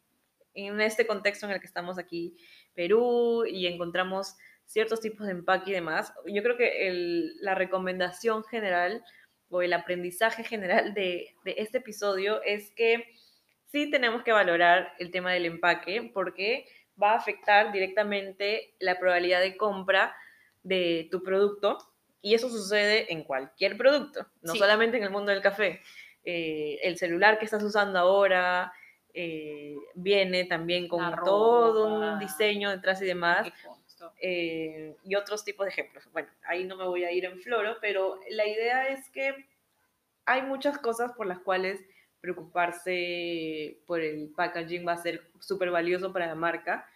en 0.53 0.81
este 0.81 1.07
contexto 1.07 1.45
en 1.45 1.53
el 1.53 1.59
que 1.61 1.67
estamos 1.67 1.97
aquí, 1.97 2.35
Perú, 2.73 3.45
y 3.45 3.65
encontramos 3.67 4.35
ciertos 4.65 4.99
tipos 4.99 5.25
de 5.25 5.33
empaque 5.33 5.71
y 5.71 5.73
demás, 5.73 6.13
yo 6.25 6.43
creo 6.43 6.57
que 6.57 6.91
la 7.39 7.55
recomendación 7.55 8.43
general 8.43 9.03
o 9.49 9.61
el 9.61 9.71
aprendizaje 9.71 10.43
general 10.43 10.93
de, 10.93 11.35
de 11.45 11.55
este 11.59 11.77
episodio 11.77 12.41
es 12.43 12.71
que 12.71 13.05
sí 13.67 13.89
tenemos 13.89 14.23
que 14.23 14.31
valorar 14.31 14.93
el 14.99 15.11
tema 15.11 15.31
del 15.31 15.45
empaque 15.45 16.09
porque 16.13 16.67
va 17.01 17.11
a 17.11 17.17
afectar 17.17 17.71
directamente 17.71 18.73
la 18.79 18.97
probabilidad 18.99 19.41
de 19.41 19.55
compra 19.55 20.15
de 20.63 21.07
tu 21.11 21.23
producto 21.23 21.77
y 22.21 22.33
eso 22.33 22.49
sucede 22.49 23.11
en 23.13 23.23
cualquier 23.23 23.77
producto, 23.77 24.25
no 24.41 24.55
solamente 24.55 24.97
en 24.97 25.03
el 25.03 25.11
mundo 25.11 25.31
del 25.31 25.41
café. 25.41 25.81
Eh, 26.23 26.79
el 26.83 26.97
celular 26.97 27.39
que 27.39 27.45
estás 27.45 27.63
usando 27.63 27.99
ahora 27.99 28.73
eh, 29.13 29.75
viene 29.95 30.43
también 30.43 30.87
con 30.87 31.15
todo 31.23 31.87
un 31.87 32.19
diseño 32.19 32.69
detrás 32.69 33.01
y 33.01 33.05
demás. 33.05 33.47
Eh, 34.19 34.95
y 35.03 35.15
otros 35.15 35.43
tipos 35.43 35.65
de 35.65 35.71
ejemplos. 35.71 36.07
Bueno, 36.11 36.29
ahí 36.43 36.65
no 36.65 36.75
me 36.75 36.85
voy 36.85 37.03
a 37.03 37.11
ir 37.11 37.25
en 37.25 37.39
floro, 37.39 37.77
pero 37.81 38.19
la 38.29 38.45
idea 38.45 38.89
es 38.89 39.09
que 39.09 39.47
hay 40.25 40.43
muchas 40.43 40.77
cosas 40.77 41.13
por 41.13 41.25
las 41.25 41.39
cuales 41.39 41.79
preocuparse 42.21 43.79
por 43.85 44.01
el 44.01 44.29
packaging 44.35 44.87
va 44.87 44.93
a 44.93 44.97
ser 44.97 45.29
súper 45.39 45.71
valioso 45.71 46.11
para 46.11 46.27
la 46.27 46.35
marca. 46.35 46.87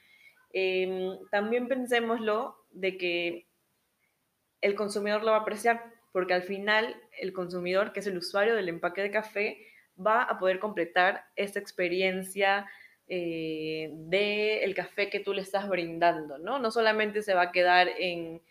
Em, 0.54 1.18
también 1.30 1.68
pensémoslo 1.68 2.58
de 2.72 2.98
que 2.98 3.48
el 4.62 4.76
consumidor 4.76 5.24
lo 5.24 5.32
va 5.32 5.38
a 5.38 5.42
apreciar, 5.42 5.84
porque 6.12 6.34
al 6.34 6.44
final 6.44 6.96
el 7.20 7.34
consumidor, 7.34 7.94
que 7.94 8.02
es 8.02 8.08
el 8.08 8.18
usuario 8.18 8.56
del 8.56 8.70
empaque 8.70 9.02
de 9.02 9.12
café, 9.12 9.66
va 9.98 10.24
a 10.24 10.40
poder 10.40 10.60
completar 10.60 11.26
esta 11.36 11.60
experiencia 11.60 12.68
eh, 13.08 13.90
del 13.94 14.74
café 14.76 15.10
que 15.10 15.20
tú 15.20 15.34
le 15.34 15.42
estás 15.42 15.68
brindando, 15.68 16.38
¿no? 16.38 16.60
No 16.60 16.72
solamente 16.72 17.22
se 17.22 17.34
va 17.34 17.44
a 17.44 17.52
quedar 17.52 17.90
en, 18.00 18.42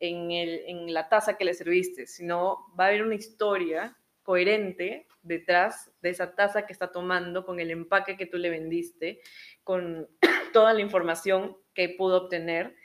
en 0.00 0.92
la 0.92 1.08
taza 1.08 1.36
que 1.36 1.44
le 1.44 1.54
serviste, 1.54 2.06
sino 2.06 2.66
va 2.78 2.84
a 2.84 2.88
haber 2.88 3.02
una 3.02 3.14
historia 3.14 3.96
coherente 4.28 5.06
detrás 5.22 5.90
de 6.02 6.10
esa 6.10 6.34
taza 6.34 6.66
que 6.66 6.74
está 6.74 6.92
tomando, 6.92 7.46
con 7.46 7.60
el 7.60 7.70
empaque 7.70 8.18
que 8.18 8.26
tú 8.26 8.36
le 8.36 8.50
vendiste, 8.50 9.22
con 9.64 10.06
toda 10.52 10.74
la 10.74 10.82
información 10.82 11.56
que 11.72 11.88
pudo 11.88 12.24
obtener. 12.24 12.76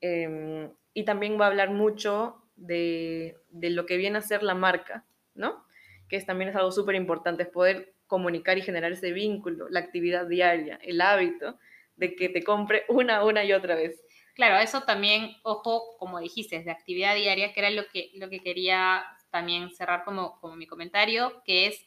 Em, 0.00 0.72
y 0.94 1.04
también 1.04 1.38
va 1.38 1.44
a 1.44 1.48
hablar 1.48 1.72
mucho 1.72 2.42
de, 2.56 3.36
lo 3.50 3.84
que 3.84 3.98
viene 3.98 4.16
a 4.16 4.22
ser 4.22 4.42
la 4.42 4.54
marca, 4.54 5.04
¿no? 5.34 5.62
Que 6.08 6.16
es, 6.16 6.24
también 6.24 6.48
es 6.48 6.56
algo 6.56 6.72
súper 6.72 6.94
importante, 6.94 7.42
es 7.42 7.50
poder 7.50 7.92
comunicar 8.06 8.56
y 8.56 8.62
generar 8.62 8.92
ese 8.92 9.12
vínculo, 9.12 9.68
la 9.68 9.80
actividad 9.80 10.26
diaria, 10.26 10.80
el 10.82 11.02
hábito 11.02 11.58
de 11.96 12.16
que 12.16 12.30
te 12.30 12.42
compre 12.42 12.84
una, 12.88 13.26
una 13.26 13.44
y 13.44 13.52
otra 13.52 13.74
vez. 13.74 14.02
Claro, 14.34 14.56
eso 14.56 14.80
también, 14.84 15.32
ojo, 15.42 15.98
como 15.98 16.18
dijiste, 16.18 16.62
de 16.62 16.70
actividad 16.70 17.14
diaria, 17.14 17.52
que 17.52 17.60
era 17.60 17.68
lo 17.68 17.86
que, 17.88 18.10
lo 18.14 18.30
que 18.30 18.40
quería 18.40 19.04
también 19.30 19.70
cerrar 19.74 20.04
como, 20.04 20.38
como 20.40 20.56
mi 20.56 20.66
comentario, 20.66 21.42
que 21.44 21.66
es 21.66 21.86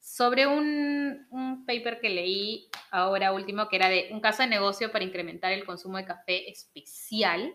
sobre 0.00 0.46
un, 0.46 1.26
un, 1.30 1.66
paper 1.66 2.00
que 2.00 2.10
leí 2.10 2.68
ahora 2.90 3.32
último, 3.32 3.68
que 3.68 3.76
era 3.76 3.88
de 3.88 4.08
un 4.12 4.20
caso 4.20 4.42
de 4.42 4.48
negocio 4.48 4.92
para 4.92 5.04
incrementar 5.04 5.52
el 5.52 5.64
consumo 5.64 5.96
de 5.98 6.04
café 6.04 6.48
especial 6.48 7.52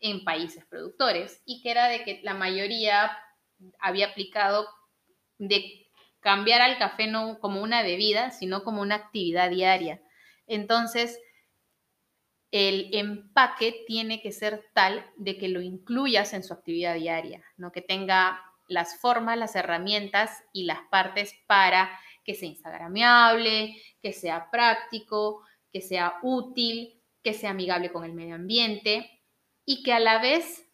en 0.00 0.24
países 0.24 0.64
productores 0.64 1.42
y 1.44 1.62
que 1.62 1.70
era 1.70 1.88
de 1.88 2.02
que 2.04 2.20
la 2.22 2.34
mayoría 2.34 3.12
había 3.78 4.08
aplicado 4.08 4.66
de 5.38 5.90
cambiar 6.20 6.62
al 6.62 6.78
café 6.78 7.06
no 7.06 7.38
como 7.38 7.62
una 7.62 7.82
bebida, 7.82 8.30
sino 8.30 8.62
como 8.62 8.82
una 8.82 8.96
actividad 8.96 9.50
diaria. 9.50 10.00
Entonces, 10.46 11.18
el 12.50 12.90
empaque 12.92 13.84
tiene 13.86 14.20
que 14.20 14.32
ser 14.32 14.70
tal 14.74 15.06
de 15.16 15.38
que 15.38 15.48
lo 15.48 15.60
incluyas 15.60 16.32
en 16.32 16.42
su 16.42 16.52
actividad 16.52 16.96
diaria, 16.96 17.42
¿no? 17.56 17.70
que 17.70 17.80
tenga 17.80 18.42
las 18.66 18.98
formas, 18.98 19.38
las 19.38 19.56
herramientas 19.56 20.42
y 20.52 20.64
las 20.64 20.80
partes 20.90 21.34
para 21.46 21.90
que 22.24 22.34
sea 22.34 22.48
instagramiable, 22.48 23.76
que 24.02 24.12
sea 24.12 24.50
práctico, 24.50 25.42
que 25.72 25.80
sea 25.80 26.18
útil, 26.22 27.00
que 27.22 27.34
sea 27.34 27.50
amigable 27.50 27.92
con 27.92 28.04
el 28.04 28.12
medio 28.12 28.34
ambiente 28.34 29.22
y 29.64 29.82
que 29.82 29.92
a 29.92 30.00
la 30.00 30.20
vez 30.20 30.66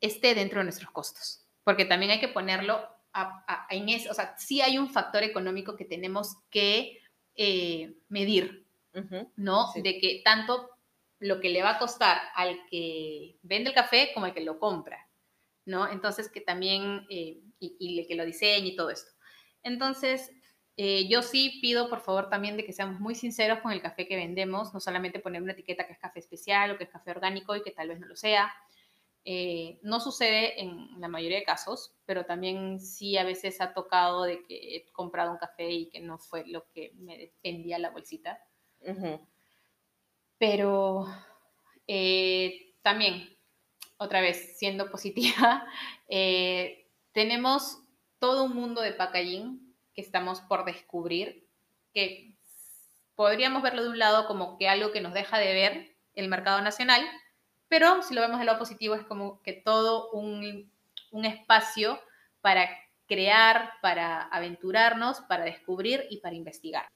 esté 0.00 0.34
dentro 0.34 0.58
de 0.58 0.64
nuestros 0.64 0.90
costos, 0.90 1.46
porque 1.64 1.84
también 1.84 2.12
hay 2.12 2.20
que 2.20 2.28
ponerlo 2.28 2.86
en 3.70 3.88
eso, 3.88 4.10
o 4.10 4.14
sea, 4.14 4.36
sí 4.36 4.60
hay 4.60 4.76
un 4.76 4.90
factor 4.90 5.22
económico 5.22 5.74
que 5.74 5.86
tenemos 5.86 6.36
que 6.50 7.00
eh, 7.34 7.94
medir, 8.08 8.66
¿no? 9.36 9.72
De 9.74 9.98
que 9.98 10.20
tanto 10.24 10.75
lo 11.18 11.40
que 11.40 11.48
le 11.48 11.62
va 11.62 11.76
a 11.76 11.78
costar 11.78 12.20
al 12.34 12.66
que 12.70 13.38
vende 13.42 13.70
el 13.70 13.74
café 13.74 14.10
como 14.12 14.26
al 14.26 14.34
que 14.34 14.42
lo 14.42 14.58
compra, 14.58 15.08
¿no? 15.64 15.90
Entonces, 15.90 16.30
que 16.30 16.40
también, 16.40 17.06
eh, 17.10 17.40
y, 17.58 18.00
el 18.00 18.06
que 18.06 18.14
lo 18.14 18.24
diseñe 18.24 18.68
y 18.68 18.76
todo 18.76 18.90
esto. 18.90 19.12
Entonces, 19.62 20.30
eh, 20.76 21.08
yo 21.08 21.22
sí 21.22 21.58
pido, 21.62 21.88
por 21.88 22.00
favor, 22.00 22.28
también 22.28 22.56
de 22.56 22.64
que 22.64 22.72
seamos 22.72 23.00
muy 23.00 23.14
sinceros 23.14 23.60
con 23.60 23.72
el 23.72 23.80
café 23.80 24.06
que 24.06 24.16
vendemos, 24.16 24.74
no 24.74 24.80
solamente 24.80 25.20
poner 25.20 25.42
una 25.42 25.52
etiqueta 25.52 25.86
que 25.86 25.94
es 25.94 25.98
café 25.98 26.20
especial 26.20 26.70
o 26.70 26.78
que 26.78 26.84
es 26.84 26.90
café 26.90 27.12
orgánico 27.12 27.56
y 27.56 27.62
que 27.62 27.70
tal 27.70 27.88
vez 27.88 27.98
no 27.98 28.06
lo 28.06 28.16
sea. 28.16 28.52
Eh, 29.24 29.80
no 29.82 29.98
sucede 29.98 30.60
en 30.60 31.00
la 31.00 31.08
mayoría 31.08 31.38
de 31.38 31.44
casos, 31.44 31.96
pero 32.04 32.26
también 32.26 32.78
sí 32.78 33.16
a 33.16 33.24
veces 33.24 33.60
ha 33.60 33.72
tocado 33.74 34.22
de 34.22 34.44
que 34.44 34.76
he 34.76 34.92
comprado 34.92 35.32
un 35.32 35.38
café 35.38 35.68
y 35.68 35.88
que 35.88 35.98
no 35.98 36.18
fue 36.18 36.46
lo 36.46 36.68
que 36.72 36.92
me 36.94 37.32
vendía 37.42 37.78
la 37.80 37.90
bolsita. 37.90 38.38
Pero 40.38 41.06
Eh, 41.88 42.74
también, 42.82 43.36
otra 43.98 44.20
vez, 44.20 44.58
siendo 44.58 44.90
positiva, 44.90 45.66
eh, 46.08 46.88
tenemos 47.12 47.80
todo 48.18 48.44
un 48.44 48.54
mundo 48.54 48.80
de 48.82 48.92
packaging 48.92 49.74
que 49.94 50.00
estamos 50.02 50.40
por 50.42 50.64
descubrir, 50.64 51.48
que 51.94 52.34
podríamos 53.14 53.62
verlo 53.62 53.82
de 53.84 53.90
un 53.90 53.98
lado 53.98 54.26
como 54.26 54.58
que 54.58 54.68
algo 54.68 54.92
que 54.92 55.00
nos 55.00 55.14
deja 55.14 55.38
de 55.38 55.54
ver 55.54 55.96
el 56.14 56.28
mercado 56.28 56.60
nacional, 56.62 57.02
pero 57.68 58.02
si 58.02 58.14
lo 58.14 58.20
vemos 58.20 58.38
del 58.38 58.46
lado 58.46 58.58
positivo 58.58 58.94
es 58.94 59.04
como 59.04 59.42
que 59.42 59.52
todo 59.54 60.10
un, 60.12 60.70
un 61.12 61.24
espacio 61.24 62.00
para 62.40 62.68
crear, 63.06 63.72
para 63.82 64.22
aventurarnos, 64.22 65.20
para 65.22 65.44
descubrir 65.44 66.04
y 66.10 66.18
para 66.20 66.36
investigar. 66.36 66.86